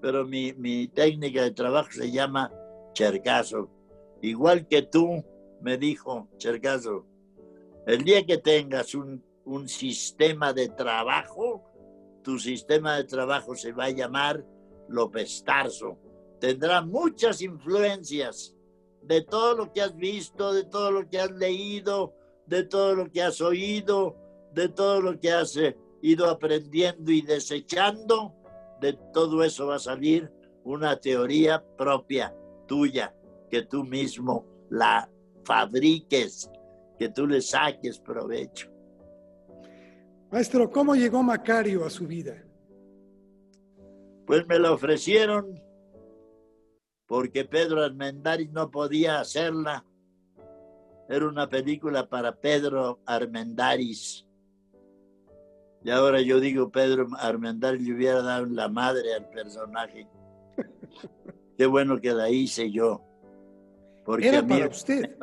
[0.00, 2.52] pero mi, técnica de trabajo se llama
[2.92, 3.70] Chercaso.
[4.22, 5.24] Igual que tú,
[5.60, 7.06] me dijo Chercazo,
[7.86, 11.64] el día que tengas un, un sistema de trabajo,
[12.22, 14.44] tu sistema de trabajo se va a llamar
[14.88, 15.98] López Tarso.
[16.38, 18.54] Tendrá muchas influencias
[19.02, 22.14] de todo lo que has visto, de todo lo que has leído,
[22.46, 24.16] de todo lo que has oído,
[24.54, 28.32] de todo lo que has eh, ido aprendiendo y desechando.
[28.80, 30.30] De todo eso va a salir
[30.62, 32.32] una teoría propia
[32.68, 33.12] tuya,
[33.50, 35.10] que tú mismo la
[35.44, 36.48] fabriques,
[37.00, 38.69] que tú le saques provecho.
[40.30, 42.44] Maestro, ¿cómo llegó Macario a su vida?
[44.26, 45.60] Pues me lo ofrecieron
[47.06, 49.84] porque Pedro Armendáriz no podía hacerla.
[51.08, 54.24] Era una película para Pedro Armendáriz.
[55.82, 60.06] Y ahora yo digo, Pedro Armendáriz le hubiera dado la madre al personaje.
[61.58, 63.02] Qué bueno que la hice yo.
[64.04, 65.16] Porque Era para usted.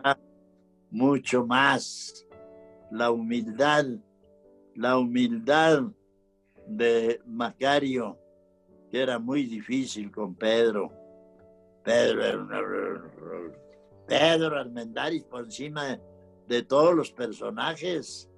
[0.91, 2.27] Mucho más
[2.91, 3.85] la humildad,
[4.77, 5.83] la humildad
[6.65, 8.17] de Macario,
[8.89, 10.91] que era muy difícil con Pedro
[11.87, 12.49] Pedro,
[14.05, 15.97] Pedro Armendáriz por encima
[16.45, 18.29] de, todos los personajes.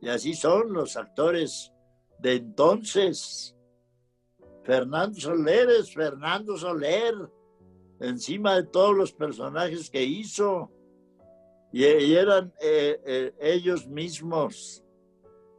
[0.00, 1.72] Y así son los actores
[2.20, 3.56] de entonces.
[4.62, 7.16] Fernando Soler Fernando Soler,
[7.98, 10.70] encima de todos los personajes que hizo.
[11.72, 11.82] Y,
[12.14, 14.83] eran eh, eh, ellos mismos,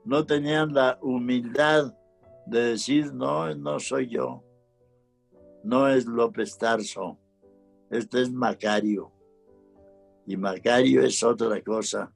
[0.06, 1.94] no tenían la humildad
[2.46, 4.44] de decir, no, no soy yo,
[5.64, 7.18] no es López Tarso.
[7.90, 9.12] Este es Macario.
[10.28, 12.14] Y Macario es otra cosa.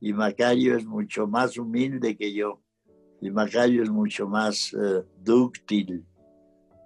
[0.00, 2.60] Y Macario es mucho más humilde que yo.
[3.20, 6.04] Y Macario es mucho más eh, dúctil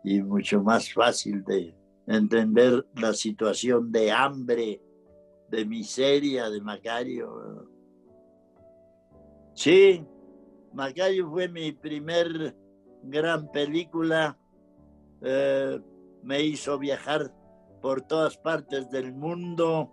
[0.03, 1.75] y mucho más fácil de
[2.07, 4.81] entender la situación de hambre,
[5.51, 7.69] de miseria de Macario.
[9.57, 10.05] Sí,
[10.75, 12.55] Macario fue mi primer
[13.05, 14.39] gran película.
[15.23, 15.81] Eh,
[16.23, 17.33] me hizo viajar
[17.81, 19.91] por todas partes del mundo.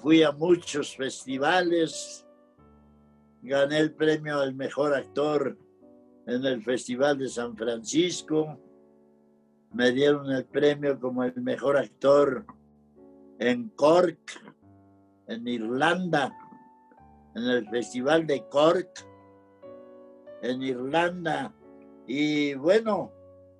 [0.00, 2.24] Fui a muchos festivales.
[3.42, 5.58] Gané el premio al mejor actor
[6.28, 8.56] en el Festival de San Francisco.
[9.72, 12.46] Me dieron el premio como el mejor actor
[13.40, 14.54] en Cork,
[15.26, 16.32] en Irlanda,
[17.34, 19.06] en el Festival de Cork,
[20.42, 21.54] en Irlanda.
[22.06, 23.12] Y bueno,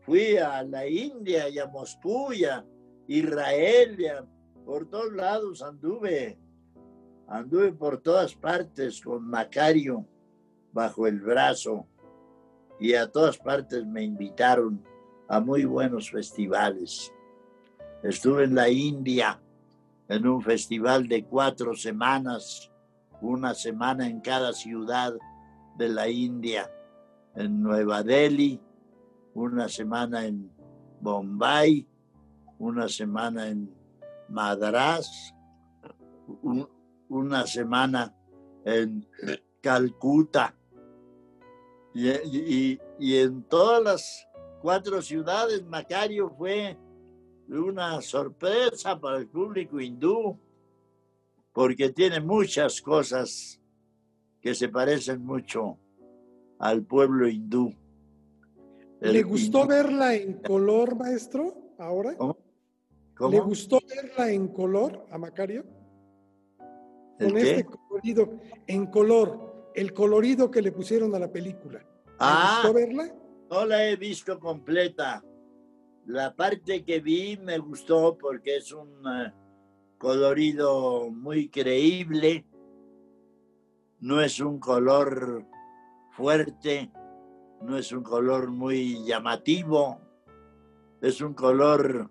[0.04, 2.62] Fui a la India y a Moscú y a
[3.08, 3.96] Israel
[4.66, 6.38] por todos lados anduve.
[7.26, 10.06] Anduve por todas partes con Macario
[10.72, 11.86] bajo el brazo
[12.78, 14.84] y a todas partes me invitaron
[15.26, 17.10] a muy buenos festivales.
[18.02, 19.40] Estuve en la India
[20.08, 22.70] en un festival de cuatro semanas,
[23.24, 25.14] una semana en cada ciudad
[25.76, 26.70] de la India,
[27.34, 28.60] en Nueva Delhi,
[29.34, 30.50] una semana en
[31.00, 31.86] Bombay,
[32.58, 33.74] una semana en
[34.28, 35.34] Madras,
[37.08, 38.14] una semana
[38.64, 39.06] en
[39.60, 40.54] Calcuta.
[41.94, 44.28] Y, y, en todas las
[44.60, 46.76] cuatro ciudades, Macario fue
[47.48, 50.38] una sorpresa para el público hindú,
[51.54, 53.60] porque tiene muchas cosas
[54.42, 55.78] que se parecen mucho
[56.58, 57.72] al pueblo hindú.
[59.00, 62.16] ¿Le gustó verla en color, maestro, ahora?
[62.16, 62.36] ¿Cómo?
[63.30, 65.64] ¿Le gustó verla en color a Macario?
[67.18, 71.78] Con este colorido, en color, el colorido que le pusieron a la película.
[71.78, 73.14] ¿Le ah, gustó verla?
[73.48, 75.22] No la he visto completa.
[76.06, 79.32] La parte que vi me gustó porque es un eh,
[79.98, 82.46] colorido muy creíble.
[84.00, 85.46] No es un color
[86.10, 86.90] fuerte
[87.64, 89.98] no es un color muy llamativo,
[91.00, 92.10] es un color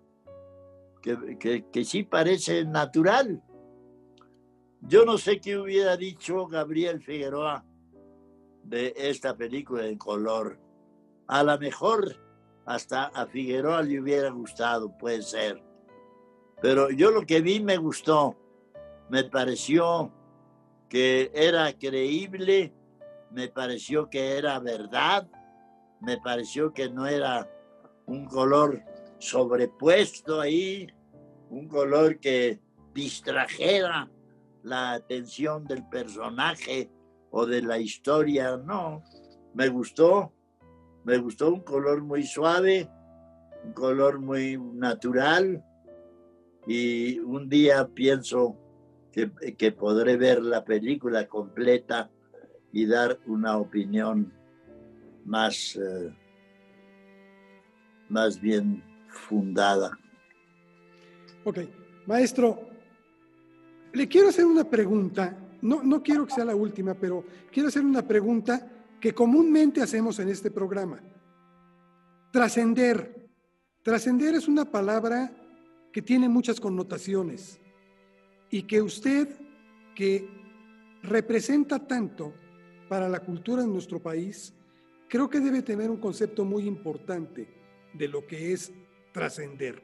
[1.01, 3.43] que, que, sí parece natural.
[4.81, 7.63] Yo no sé qué hubiera dicho Gabriel Figueroa
[8.63, 10.59] de esta película en color.
[11.27, 12.15] A lo mejor
[12.65, 15.61] hasta a Figueroa le hubiera gustado, puede ser.
[16.63, 18.35] Pero yo lo que vi me gustó.
[19.09, 20.11] Me pareció
[20.89, 22.73] que era creíble,
[23.29, 25.29] me pareció que era verdad
[26.03, 27.49] me pareció que no era
[28.05, 28.83] un color
[29.19, 30.87] sobrepuesto ahí,
[31.49, 32.59] un color que
[32.93, 34.11] distrajera
[34.63, 36.91] la atención del personaje
[37.31, 39.01] o de la historia, no,
[39.53, 40.33] me gustó,
[41.05, 42.89] me gustó un color muy suave,
[43.63, 45.63] un color muy natural,
[46.65, 48.57] y un día pienso
[49.11, 52.09] que, podré ver la película completa
[52.71, 54.33] y dar una opinión
[55.25, 56.15] más, eh,
[58.09, 59.91] más bien fundada.
[61.43, 61.59] Ok,
[62.07, 62.59] maestro,
[63.93, 67.85] le quiero hacer una pregunta, no, no quiero que sea la última, pero quiero hacer
[67.85, 68.67] una pregunta
[68.99, 70.99] que comúnmente hacemos en este programa.
[72.31, 73.29] Trascender.
[73.83, 75.42] Trascender es una palabra
[75.93, 77.61] que tiene muchas connotaciones
[78.49, 79.29] y que usted,
[79.95, 80.27] que
[81.03, 82.33] representa tanto
[82.89, 84.53] para la cultura de nuestro país,
[85.07, 87.47] creo que debe tener un concepto muy importante
[87.93, 88.73] de lo que es
[89.11, 89.83] trascender.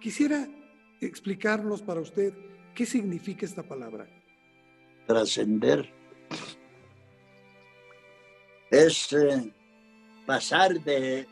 [0.00, 0.46] Quisiera
[1.00, 2.34] explicarnos para usted
[2.74, 4.06] qué significa esta palabra.
[5.06, 5.90] Trascender
[8.70, 9.52] es eh,
[10.26, 11.26] pasar de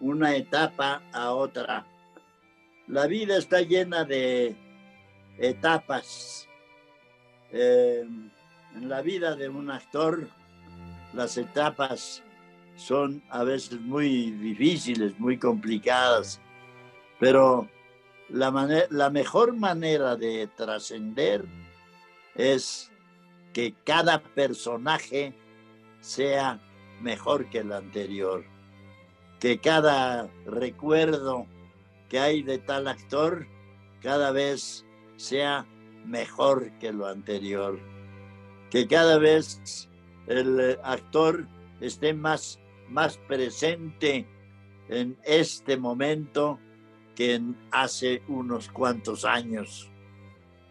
[0.00, 1.86] una etapa a otra
[2.90, 4.56] la vida está llena de
[5.38, 6.48] etapas.
[7.52, 8.04] Eh,
[8.74, 10.28] en la vida de un actor,
[11.12, 12.22] las etapas
[12.76, 16.40] son a veces muy difíciles, muy complicadas,
[17.20, 17.68] pero
[18.28, 18.50] la,
[18.90, 21.44] la mejor manera de trascender
[22.34, 22.90] es
[23.52, 25.32] que cada personaje
[26.00, 26.60] sea
[27.00, 28.44] mejor que el anterior,
[29.38, 31.46] que cada recuerdo
[32.10, 33.46] que hay de tal actor
[34.02, 34.84] cada vez
[35.16, 35.66] sea
[36.04, 37.80] mejor que lo anterior,
[38.70, 39.88] que cada vez
[40.26, 41.46] el eh, actor
[41.80, 44.26] esté más, más presente
[44.88, 46.58] en este momento
[47.14, 47.40] que
[47.70, 49.90] hace unos cuantos años,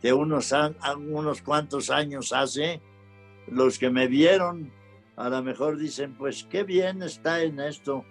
[0.01, 0.53] que unos,
[0.97, 2.81] unos cuantos años hace,
[3.47, 4.71] los que me vieron
[5.19, 8.05] a lo mejor dicen, pues qué bien está en esto,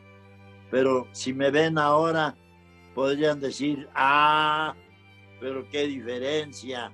[0.70, 2.36] pero si me ven ahora,
[2.98, 4.74] podrían decir, ah,
[5.38, 6.90] pero qué diferencia.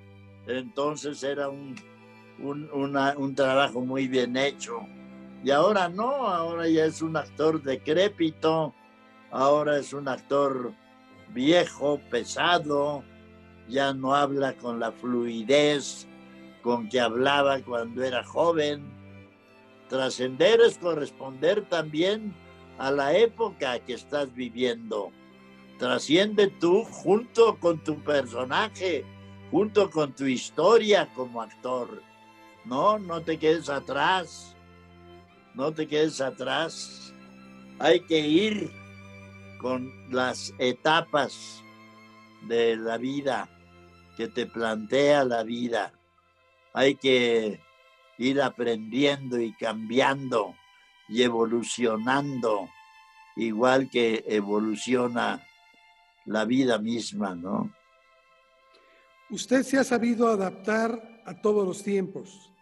[0.47, 1.75] Entonces era un,
[2.39, 4.81] un, trabajo muy bien hecho.
[5.43, 8.75] Y ahora no, ahora ya es un actor decrépito,
[9.31, 10.75] ahora es un actor
[11.31, 13.03] viejo, pesado,
[13.67, 16.07] ya no habla con la fluidez
[16.63, 18.85] con que hablaba cuando era joven.
[19.89, 22.35] Trascender es corresponder también
[22.77, 25.11] a la época que estás viviendo
[25.79, 29.05] trasciende tú junto con tu personaje,
[29.51, 32.03] junto con tu historia como actor.
[32.65, 34.57] No, no te quedes atrás,
[35.55, 37.13] no te quedes atrás.
[37.79, 38.71] Hay que ir
[39.61, 41.63] con las etapas
[42.43, 43.49] de la vida
[44.17, 45.93] que te plantea la vida.
[46.73, 47.61] Hay que
[48.19, 50.55] ir aprendiendo y cambiando
[51.09, 52.69] y evolucionando,
[53.37, 55.45] igual que evoluciona
[56.27, 57.73] la vida misma, ¿no?
[59.31, 62.53] Usted se ha sabido adaptar a todos los tiempos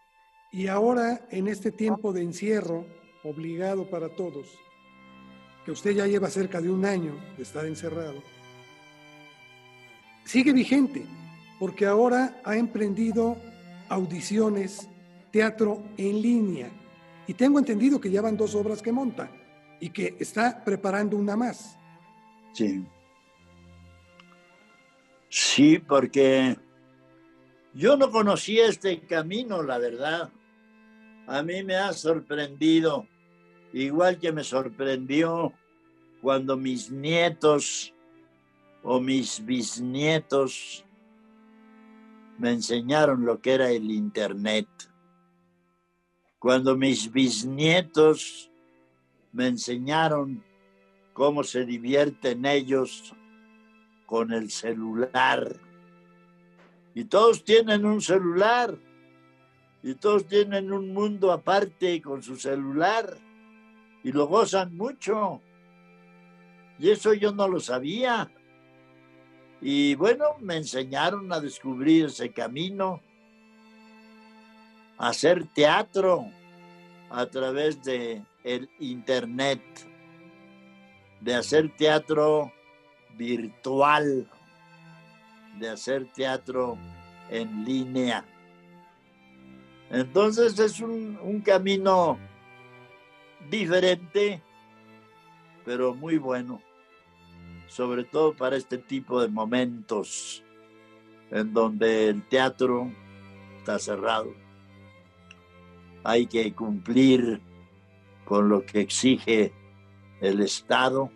[0.53, 2.87] y ahora en este tiempo de encierro
[3.25, 4.49] obligado para todos,
[5.65, 8.23] que usted ya lleva cerca de un año de estar encerrado,
[10.25, 11.07] sigue vigente
[11.59, 13.37] porque ahora ha emprendido
[13.89, 14.89] audiciones,
[15.31, 16.71] teatro en línea
[17.27, 19.31] y tengo entendido que ya van dos obras que monta
[19.81, 21.77] y que está preparando una más.
[22.53, 22.85] Sí.
[25.35, 26.59] Sí, porque
[27.73, 30.31] yo no conocía este camino, la verdad.
[31.27, 33.09] A mí me ha sorprendido,
[33.73, 35.55] igual que me sorprendió
[36.21, 37.95] cuando mis nietos
[38.83, 40.85] o mis bisnietos
[42.37, 44.69] me enseñaron lo que era el Internet.
[46.39, 48.51] Cuando mis bisnietos
[49.33, 50.45] me enseñaron
[51.15, 53.15] cómo se divierten ellos
[54.13, 55.57] con el celular.
[56.95, 58.77] Y todos tienen un celular.
[59.83, 63.17] Y todos tienen un mundo aparte con su celular.
[64.05, 65.41] Y lo gozan mucho.
[66.79, 68.31] Y eso yo no lo sabía.
[69.63, 73.01] Y bueno, me enseñaron a descubrir ese camino,
[74.99, 76.27] a hacer teatro
[77.09, 79.63] a través de el internet,
[81.23, 82.53] de hacer teatro
[83.17, 84.29] virtual
[85.59, 86.79] de hacer teatro
[87.31, 88.25] en línea.
[89.91, 92.19] Entonces es un, camino
[93.51, 94.41] diferente,
[95.65, 96.63] pero muy bueno,
[97.67, 100.43] sobre todo para este tipo de momentos
[101.31, 102.91] en donde el teatro
[103.59, 104.33] está cerrado.
[106.05, 107.41] Hay que cumplir
[108.25, 109.53] con lo que exige
[110.21, 111.11] el Estado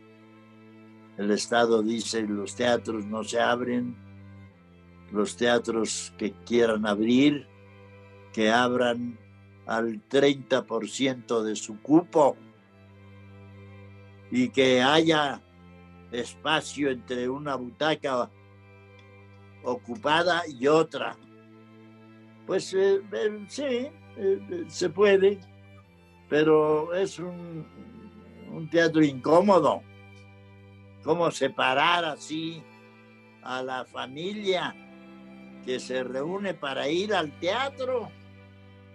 [1.18, 3.96] El Estado dice los teatros no se abren,
[5.12, 7.46] los teatros que quieran abrir,
[8.32, 9.18] que abran
[9.66, 12.36] al 30% de su cupo
[14.30, 15.40] y que haya
[16.12, 18.30] espacio entre una butaca
[19.64, 21.16] ocupada y otra.
[22.46, 25.40] Pues eh, eh, sí, eh, se puede,
[26.28, 27.66] pero es un,
[28.52, 29.82] un teatro incómodo.
[31.06, 32.60] ¿Cómo separar así
[33.44, 34.74] a la familia
[35.64, 38.10] que se reúne para ir al teatro?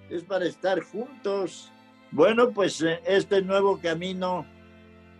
[0.09, 1.71] Es para estar juntos.
[2.11, 4.45] Bueno, pues este nuevo camino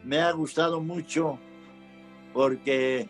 [0.03, 1.39] me ha gustado mucho
[2.33, 3.07] porque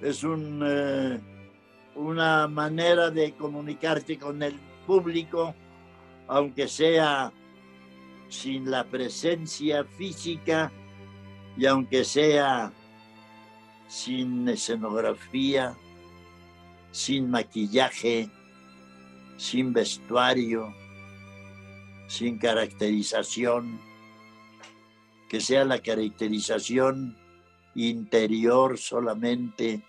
[0.00, 1.20] es eh,
[1.94, 5.54] una manera de comunicarte con el público,
[6.26, 7.30] aunque sea
[8.30, 10.72] sin la presencia física
[11.56, 12.72] y aunque sea
[13.88, 15.76] sin escenografía,
[16.92, 18.30] sin maquillaje,
[19.36, 20.74] sin vestuario,
[22.08, 23.80] sin caracterización,
[25.28, 27.18] que sea la caracterización
[27.74, 29.82] interior solamente,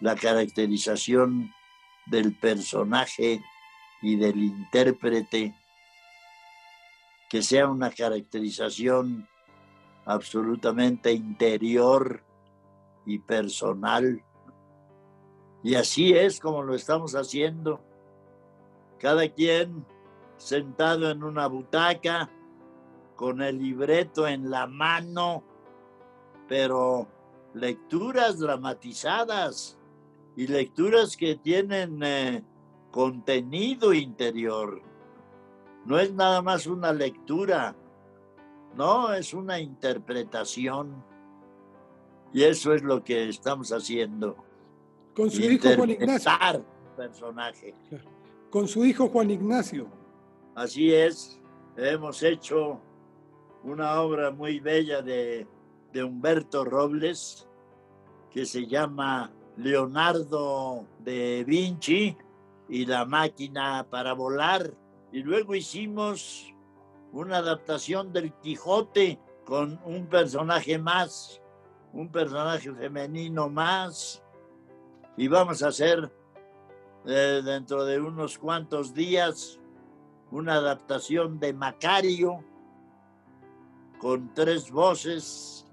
[0.00, 1.52] la caracterización
[2.06, 3.40] del personaje
[4.02, 5.54] y del intérprete,
[7.30, 9.28] que sea una caracterización
[10.04, 12.22] absolutamente interior
[13.06, 14.22] y personal.
[15.62, 17.80] Y así es como lo estamos haciendo.
[18.98, 19.86] Cada quien
[20.36, 22.30] sentado en una butaca,
[23.16, 25.44] con el libreto en la mano,
[26.48, 27.06] pero
[27.54, 29.78] lecturas dramatizadas
[30.36, 32.44] y lecturas que tienen eh,
[32.90, 34.82] contenido interior.
[35.84, 37.76] No es nada más una lectura,
[38.76, 41.04] no, es una interpretación.
[42.32, 44.36] Y eso es lo que estamos haciendo.
[45.14, 46.32] Con su hijo Juan Ignacio.
[46.96, 47.74] personaje.
[48.50, 49.86] Con su hijo Juan Ignacio.
[50.54, 51.40] Así es.
[51.76, 52.80] Hemos hecho
[53.62, 55.46] una obra muy bella de
[55.94, 57.48] de Humberto Robles
[58.30, 62.16] que se llama Leonardo de Vinci
[62.68, 64.74] y la máquina para volar.
[65.12, 66.52] Y luego hicimos
[67.14, 71.40] una adaptación del Quijote con un personaje más,
[71.92, 74.20] un personaje femenino más.
[75.16, 76.12] Y vamos a hacer
[77.06, 79.60] eh, dentro de unos cuantos días
[80.32, 82.44] una adaptación de Macario
[84.00, 85.64] con tres voces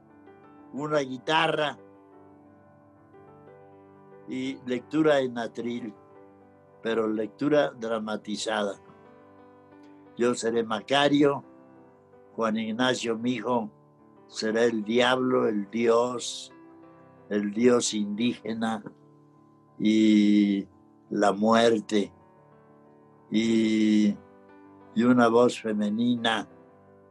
[0.74, 1.78] una guitarra
[4.30, 5.94] y lectura en atril,
[6.82, 8.80] pero lectura dramatizada.
[10.22, 11.44] Yo seré Macario,
[12.36, 13.72] Juan Ignacio, mi hijo,
[14.28, 16.54] será el diablo, el dios,
[17.28, 18.84] el dios indígena
[19.80, 20.68] y
[21.10, 22.14] la muerte
[23.32, 24.16] y,
[24.94, 26.48] y una voz femenina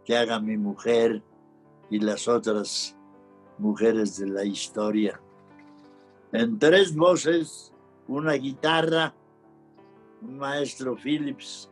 [0.05, 1.21] que haga mi mujer
[1.91, 2.97] y las otras
[3.59, 5.21] mujeres de la historia.
[6.31, 7.73] En tres voces,
[8.07, 9.13] una guitarra,
[10.23, 11.70] un maestro Phillips,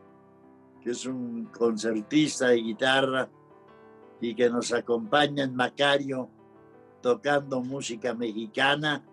[0.83, 3.29] que es un concertista de guitarra
[4.21, 6.29] y que nos acompaña en Macario
[7.01, 9.03] tocando música mexicana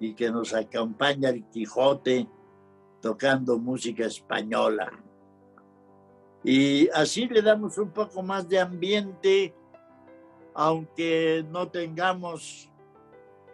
[0.00, 2.28] y que nos acompaña el Quijote
[3.00, 4.90] tocando música española.
[6.44, 9.54] Y así le damos un poco más de ambiente
[10.54, 12.68] aunque no tengamos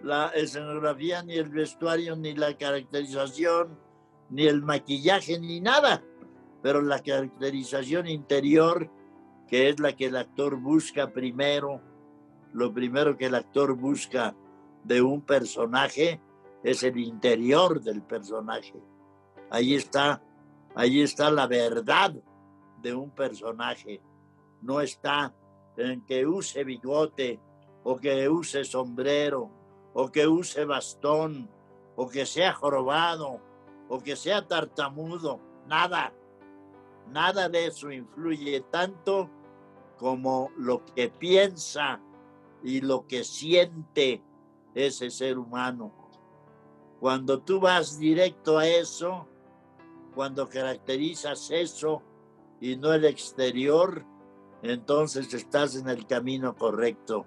[0.03, 3.79] la escenografía, ni el vestuario, ni la caracterización,
[4.31, 6.03] ni el maquillaje, ni nada,
[6.69, 8.91] pero la caracterización interior,
[9.49, 11.81] que es la que el actor busca primero,
[12.53, 14.37] lo primero que el actor busca
[14.85, 16.21] de un personaje
[16.63, 18.75] es el interior del personaje.
[19.49, 20.23] Ahí está,
[20.75, 22.13] ahí está la verdad
[22.83, 24.03] de un personaje.
[24.61, 25.35] No está
[25.79, 27.41] en que use bigote
[27.83, 29.51] o que use sombrero
[29.95, 31.49] o que use bastón
[31.97, 33.41] o que sea jorobado
[33.89, 36.13] o que sea tartamudo, nada,
[37.11, 39.31] nada de eso influye tanto
[39.99, 42.01] como lo que piensa
[42.63, 44.23] y lo que siente
[44.75, 45.93] ese ser humano.
[47.01, 49.27] Cuando tú vas directo a eso,
[50.15, 52.03] cuando caracterizas eso
[52.61, 54.05] y no el exterior,
[54.63, 57.27] entonces estás en el camino correcto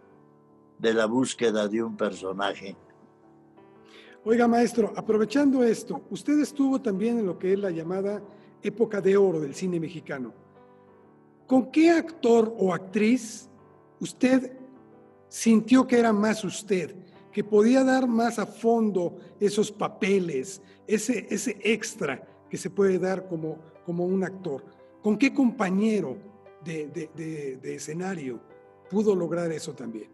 [0.78, 2.76] de la búsqueda de un personaje.
[4.24, 8.22] Oiga, maestro, aprovechando esto, usted estuvo también en lo que es la llamada
[8.64, 10.34] época de oro del cine mexicano.
[11.48, 13.50] ¿Con qué actor o actriz
[14.00, 14.54] usted
[15.28, 16.96] sintió que era más usted,
[17.32, 23.28] que podía dar más a fondo esos papeles, ese, ese extra que se puede dar
[23.28, 24.64] como, como un actor?
[25.02, 26.18] ¿Con qué compañero
[26.64, 28.40] de, de escenario
[28.90, 30.10] pudo lograr eso también?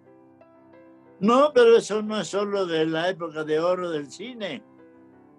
[1.19, 4.61] No, pero eso no es solo de la época de oro del cine.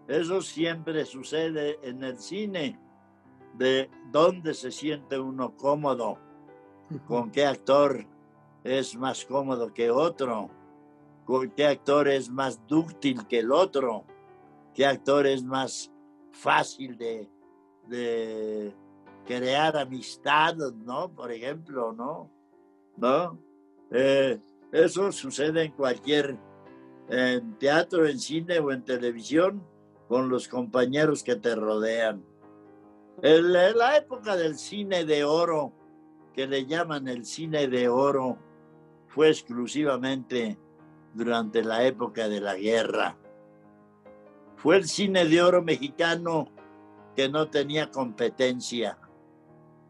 [0.08, 2.78] Eso siempre sucede en el cine,
[3.58, 6.18] de dónde se siente uno cómodo,
[7.06, 8.06] con qué actor
[8.64, 10.48] es más cómodo que otro,
[11.24, 14.04] con qué actor es más dúctil que el otro,
[14.74, 15.92] qué actor es más
[16.32, 17.28] fácil de,
[17.88, 18.74] de
[19.26, 21.10] crear amistad, ¿no?
[21.10, 22.30] Por ejemplo, ¿no?
[22.96, 23.38] ¿No?
[23.90, 24.38] Eh,
[24.72, 26.38] eso sucede en cualquier
[27.08, 29.62] en teatro, en cine o en televisión
[30.08, 32.22] con los compañeros que te rodean.
[33.20, 35.72] La época del cine de oro,
[36.34, 38.38] que le llaman el cine de oro,
[39.08, 40.56] fue exclusivamente
[41.14, 43.16] durante la época de la guerra.
[44.56, 46.48] Fue el cine de oro mexicano
[47.16, 48.98] que no tenía competencia,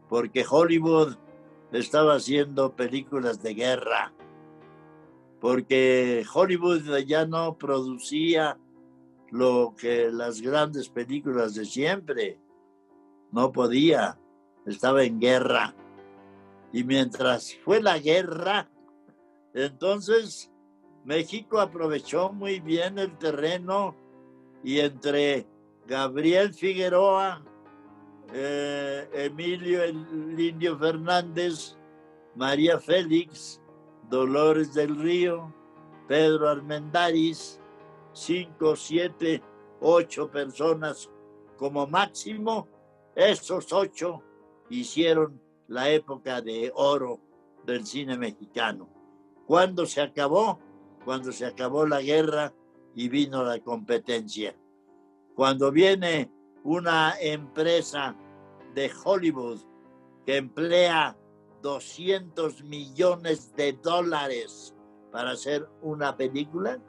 [0.07, 1.15] porque Hollywood
[1.71, 4.11] estaba haciendo películas de guerra,
[5.39, 8.57] porque Hollywood ya no producía
[9.29, 12.39] lo que las grandes películas de siempre.
[13.31, 14.17] No podía,
[14.65, 15.75] estaba en guerra.
[16.71, 18.69] Y mientras fue la guerra,
[19.53, 20.51] entonces
[21.03, 23.95] México aprovechó muy bien el terreno
[24.63, 25.47] y entre
[25.87, 27.43] Gabriel Figueroa,
[28.33, 31.75] eh, Emilio el Indio Fernández,
[32.35, 33.59] María Félix,
[34.09, 35.53] Dolores del Río,
[36.07, 37.59] Pedro Armendáriz,
[38.13, 39.41] cinco, siete,
[39.79, 41.09] ocho personas
[41.57, 42.67] como máximo,
[43.27, 44.23] esos ocho
[44.69, 47.19] hicieron la época de oro
[47.65, 48.89] del cine mexicano.
[49.45, 50.59] ¿Cuándo se acabó?
[51.03, 52.53] Cuando se acabó la guerra
[52.95, 54.55] y vino la competencia.
[55.35, 56.31] Cuando viene
[56.63, 58.15] una empresa
[58.73, 59.59] de Hollywood
[60.25, 61.17] que emplea
[61.61, 64.73] 200 millones de dólares
[65.11, 66.79] para hacer una película,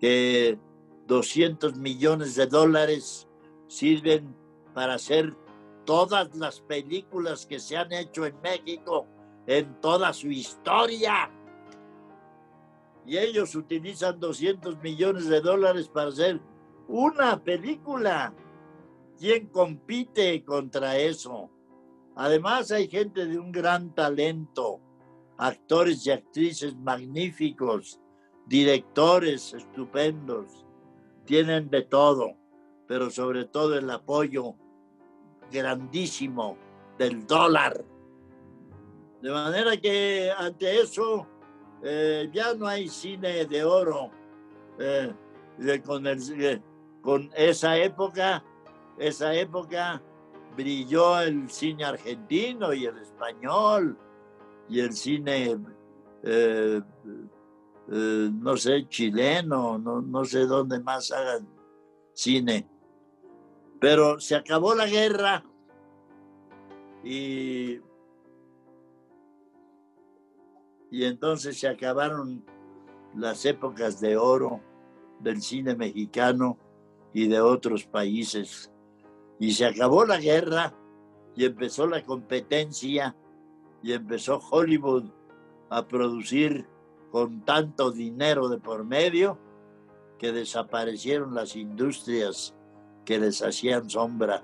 [0.00, 0.58] que
[1.06, 3.28] 200 millones de dólares
[3.66, 4.41] sirven
[4.74, 5.36] para hacer
[5.84, 9.06] todas las películas que se han hecho en México
[9.46, 11.30] en toda su historia.
[13.04, 16.40] Y ellos utilizan 200 millones de dólares para hacer
[16.88, 18.34] una película.
[19.18, 21.50] ¿Quién compite contra eso?
[22.14, 24.80] Además hay gente de un gran talento,
[25.38, 27.98] actores y actrices magníficos
[28.46, 30.66] directores estupendos,
[31.24, 32.36] tienen de todo,
[32.86, 34.56] pero sobre todo el apoyo
[35.52, 36.56] grandísimo
[36.98, 37.84] del dólar.
[39.20, 41.26] De manera que ante eso
[41.82, 44.10] eh, ya no hay cine de oro.
[44.78, 45.14] Eh,
[45.84, 46.04] con,
[47.02, 48.42] con esa época,
[48.98, 50.02] esa época
[50.56, 53.96] brilló el cine argentino y el español
[54.68, 55.58] y el cine
[56.22, 56.80] eh,
[57.90, 61.48] eh, no sé, chileno, no, no sé dónde más hagan
[62.14, 62.68] cine.
[63.82, 65.44] Pero se acabó la guerra
[67.02, 67.80] y,
[70.88, 72.44] y entonces se acabaron
[73.16, 74.60] las épocas de oro
[75.18, 76.58] del cine mexicano
[77.12, 78.70] y de otros países.
[79.40, 80.72] Y se acabó la guerra
[81.34, 83.16] y empezó la competencia
[83.82, 85.10] y empezó Hollywood
[85.70, 86.68] a producir
[87.10, 89.40] con tanto dinero de por medio
[90.20, 92.54] que desaparecieron las industrias
[93.04, 94.42] que les hacían sombra.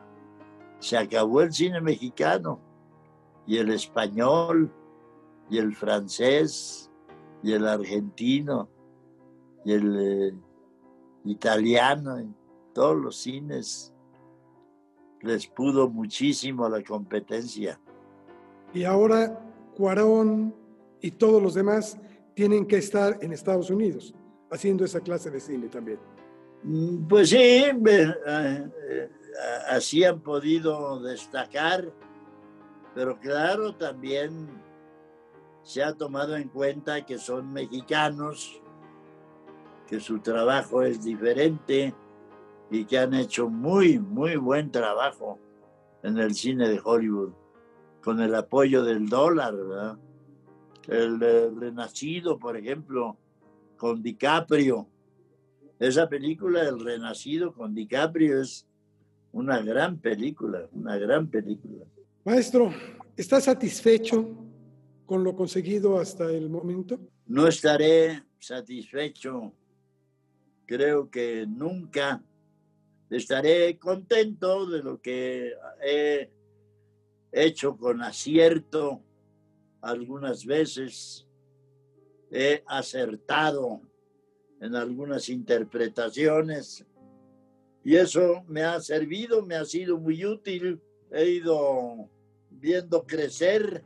[0.79, 2.61] Se acabó el cine mexicano
[3.47, 4.73] y el español
[5.51, 6.91] y el francés
[7.43, 8.69] y el argentino
[9.65, 10.35] y el eh,
[11.25, 12.33] italiano, y
[12.73, 13.93] todos los cines
[15.21, 17.81] les pudo muchísimo la competencia.
[18.73, 19.45] Y ahora
[19.77, 20.55] Cuarón
[21.01, 21.99] y todos los demás
[22.35, 24.15] tienen que estar en Estados Unidos
[24.51, 25.99] haciendo esa clase de cine también.
[26.63, 27.75] Mm, pues sí, eh,
[28.27, 29.11] eh,
[29.69, 31.93] así han podido destacar,
[32.95, 34.49] pero claro, también
[35.63, 38.61] se ha tomado en cuenta que son mexicanos,
[39.87, 41.95] que su trabajo es diferente
[42.71, 45.39] y que han hecho muy, muy buen trabajo
[46.03, 47.33] en el cine de Hollywood,
[48.03, 49.99] con el apoyo del dólar, ¿verdad?
[50.89, 51.21] el
[51.61, 53.17] Renacido, por ejemplo,
[53.77, 54.89] con DiCaprio.
[55.79, 58.67] Esa película, El Renacido con DiCaprio, es
[59.33, 61.85] una gran película, una gran película.
[62.25, 62.73] Maestro,
[63.17, 64.29] ¿está satisfecho
[65.07, 66.99] con lo conseguido hasta el momento?
[67.27, 69.53] No estaré satisfecho,
[70.67, 72.23] creo que nunca.
[73.09, 75.53] Estaré contento de lo que
[75.83, 76.31] he
[77.33, 79.03] hecho con acierto
[79.81, 81.27] algunas veces,
[82.31, 83.88] he acertado
[84.61, 86.87] en algunas interpretaciones
[87.89, 90.79] y eso me ha servido, me ha sido muy útil.
[91.11, 92.11] He ido
[92.51, 93.83] viendo crecer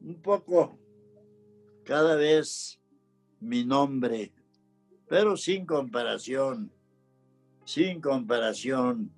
[0.00, 0.78] un poco
[1.84, 2.80] cada vez
[3.40, 4.32] mi nombre,
[5.06, 6.72] pero sin comparación,
[7.66, 9.12] sin comparación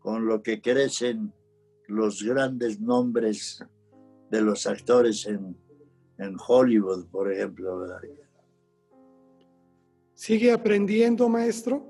[0.00, 1.32] con lo que crecen
[1.86, 3.64] los grandes nombres
[4.28, 5.56] de los actores en,
[6.18, 7.86] en Hollywood, por ejemplo.
[10.18, 11.86] ¿Sigue aprendiendo, maestro?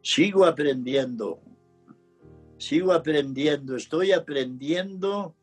[0.00, 1.40] Sigo aprendiendo,
[2.56, 5.34] sigo aprendiendo, estoy aprendiendo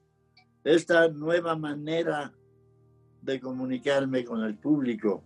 [0.63, 2.33] esta nueva manera
[3.21, 5.25] de comunicarme con el público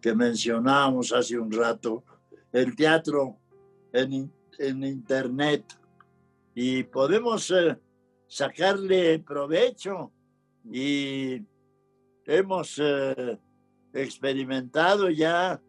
[0.00, 2.02] que mencionábamos hace un rato,
[2.50, 3.36] el teatro
[3.92, 5.66] en, en internet,
[6.54, 7.76] y podemos eh,
[8.26, 10.10] sacarle provecho.
[10.64, 11.42] Y
[12.24, 13.38] hemos eh,
[13.92, 15.60] experimentado ya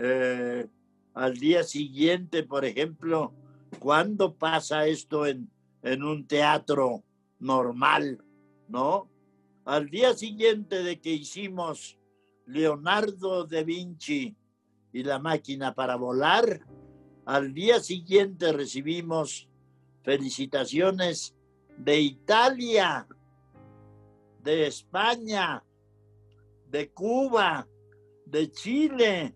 [0.00, 0.66] eh,
[1.14, 3.34] al día siguiente, por ejemplo,
[3.80, 5.50] cuando pasa esto en,
[5.82, 7.02] en un teatro
[7.40, 8.22] normal,
[8.68, 9.10] ¿no?
[9.64, 11.98] Al día siguiente de que hicimos
[12.46, 14.36] Leonardo da Vinci
[14.92, 16.60] y la máquina para volar,
[17.26, 19.48] al día siguiente recibimos
[20.02, 21.34] felicitaciones
[21.76, 23.06] de Italia,
[24.42, 25.62] de España,
[26.70, 27.68] de Cuba,
[28.24, 29.34] de Chile,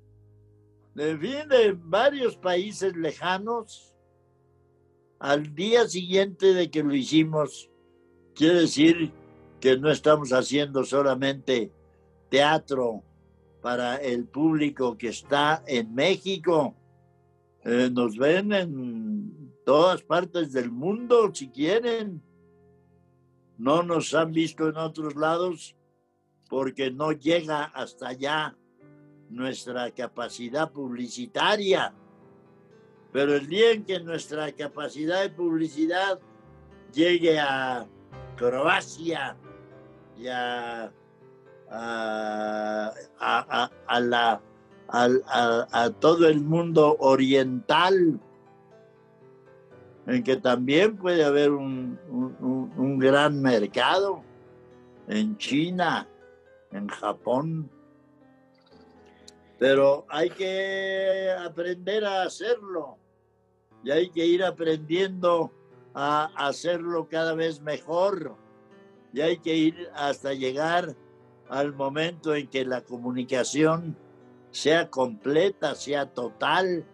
[0.95, 3.95] de varios países lejanos,
[5.19, 7.71] al día siguiente de que lo hicimos,
[8.35, 9.13] quiere decir
[9.61, 11.73] que no estamos haciendo solamente
[12.29, 13.03] teatro
[13.63, 16.75] para el público que está en México.
[17.65, 22.21] Eh, nos ven en todas partes del mundo, si quieren.
[23.57, 25.77] No nos han visto en otros lados
[26.49, 28.59] porque no llega hasta allá
[29.33, 31.95] nuestra capacidad publicitaria.
[33.13, 36.19] Pero el día en que nuestra capacidad de publicidad
[36.93, 37.87] llegue a
[38.37, 39.37] Croacia
[40.17, 40.93] y a,
[44.01, 44.41] la,
[44.89, 48.21] a, todo el mundo oriental,
[50.07, 54.23] en que también puede haber un, un gran mercado
[55.09, 56.09] en China,
[56.71, 57.71] en Japón,
[59.63, 62.99] pero hay que aprender a hacerlo.
[63.85, 65.53] Y hay que ir aprendiendo
[65.95, 68.35] a hacerlo cada vez mejor.
[69.13, 70.97] Y hay que ir hasta llegar
[71.49, 73.97] al momento en que la comunicación
[74.51, 76.85] sea completa, sea total,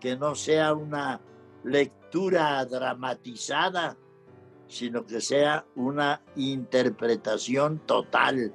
[0.00, 1.20] que no sea una
[1.62, 3.96] lectura dramatizada,
[4.66, 8.52] sino que sea una interpretación total,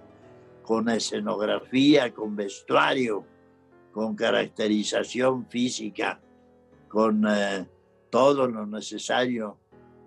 [0.63, 3.25] con escenografía, con vestuario,
[3.93, 6.19] con caracterización física,
[6.89, 7.65] con eh,
[8.09, 9.59] todo lo necesario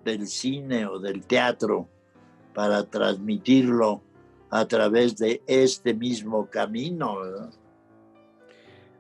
[0.04, 1.88] del cine o del teatro
[2.52, 4.02] para transmitirlo
[4.50, 7.16] a través de este mismo camino.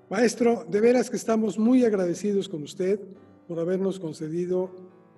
[0.08, 3.00] Maestro, de veras que estamos muy agradecidos con usted
[3.48, 4.70] por habernos concedido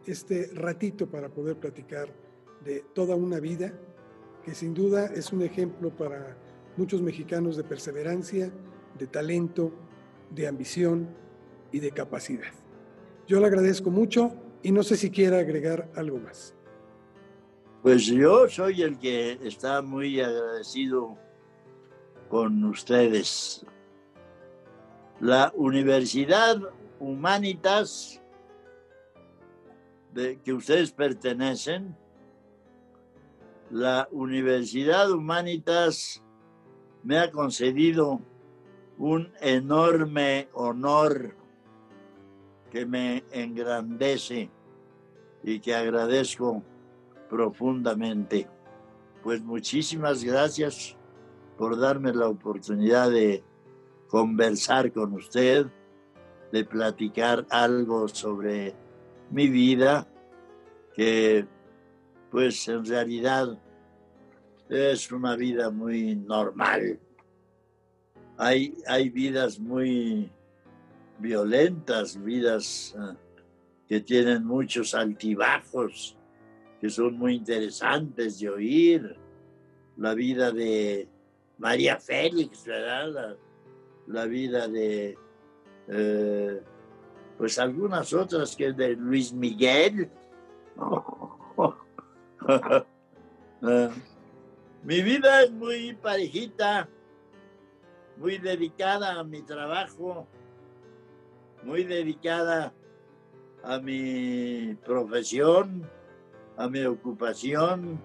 [0.07, 2.09] este ratito para poder platicar
[2.65, 3.73] de toda una vida,
[4.43, 6.39] que sin duda es un ejemplo para
[6.77, 8.51] muchos mexicanos de perseverancia,
[8.99, 9.73] de talento,
[10.31, 11.09] de ambición
[11.73, 12.53] y de capacidad.
[13.27, 16.55] Yo le agradezco mucho y no sé si quiera agregar algo más.
[17.83, 21.17] Pues yo soy el que está muy agradecido
[22.29, 23.65] con ustedes.
[25.21, 26.59] La Universidad
[27.01, 28.21] Humanitas
[30.13, 31.97] de que ustedes pertenecen,
[33.71, 36.23] la Universidad Humanitas
[37.05, 38.21] me ha concedido
[38.99, 41.35] un enorme honor
[42.71, 44.51] que me engrandece
[45.43, 46.63] y que agradezco
[47.31, 48.49] profundamente.
[49.23, 50.97] Pues muchísimas gracias
[51.57, 53.45] por darme la oportunidad de
[54.09, 55.67] conversar con usted,
[56.51, 58.75] de platicar algo sobre
[59.31, 60.09] mi vida,
[60.95, 61.47] que
[62.31, 63.59] pues en realidad
[64.69, 66.99] es una vida muy normal
[68.39, 70.31] hay, hay vidas muy
[71.19, 73.17] violentas, vidas ah,
[73.89, 76.17] que tienen muchos altibajos,
[76.81, 79.17] que son muy interesantes de oír,
[79.97, 81.09] la vida de
[81.59, 83.37] María Félix, ¿verdad?
[84.07, 85.19] La, vida de,
[85.89, 86.63] eh,
[87.37, 90.09] pues algunas otras que de Luis Miguel.
[93.69, 93.89] Eh,
[94.85, 96.89] mi vida es muy parejita,
[98.19, 100.27] muy dedicada a mi trabajo,
[101.63, 102.73] muy dedicada
[103.63, 105.89] a mi profesión,
[106.57, 108.01] a mi ocupación,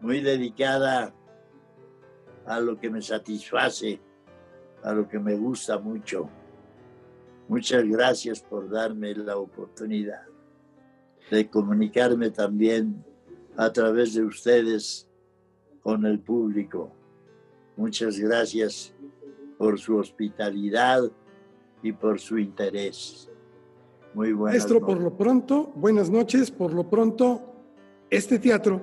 [0.00, 1.12] muy dedicada
[2.46, 4.00] a lo que me satisface,
[4.82, 6.28] a lo que me gusta mucho.
[7.48, 10.22] Muchas gracias por darme la oportunidad
[11.30, 13.04] de comunicarme también
[13.56, 15.08] a través de ustedes
[15.82, 17.01] con el público.
[17.82, 18.94] Muchas gracias
[19.58, 21.10] por su hospitalidad
[21.82, 23.28] y por su interés.
[24.14, 26.52] Muy buenas Maestro, por lo pronto, buenas noches.
[26.52, 27.42] Por lo pronto,
[28.08, 28.80] este teatro,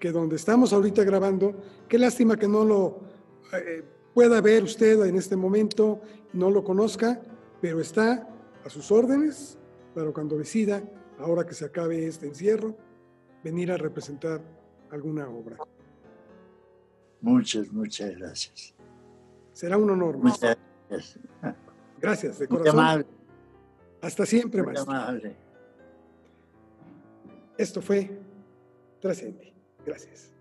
[0.00, 1.54] que donde estamos ahorita grabando,
[1.88, 3.00] qué lástima que no lo
[3.52, 6.00] eh, pueda ver usted en este momento,
[6.32, 7.22] no lo conozca,
[7.60, 8.28] pero está
[8.64, 9.56] a sus órdenes
[9.94, 10.82] para cuando decida,
[11.20, 12.74] ahora que se acabe este encierro,
[13.44, 14.42] venir a representar
[14.90, 15.56] alguna obra.
[17.24, 18.74] Muchas, muchas gracias.
[19.54, 20.18] Será un honor.
[20.18, 20.58] Muchas
[20.90, 21.18] gracias.
[21.98, 23.06] Gracias, de corazón.
[24.02, 25.34] Hasta siempre, Muy Amable.
[27.56, 28.20] Esto fue
[29.00, 29.54] Trascendi.
[29.86, 30.33] Gracias.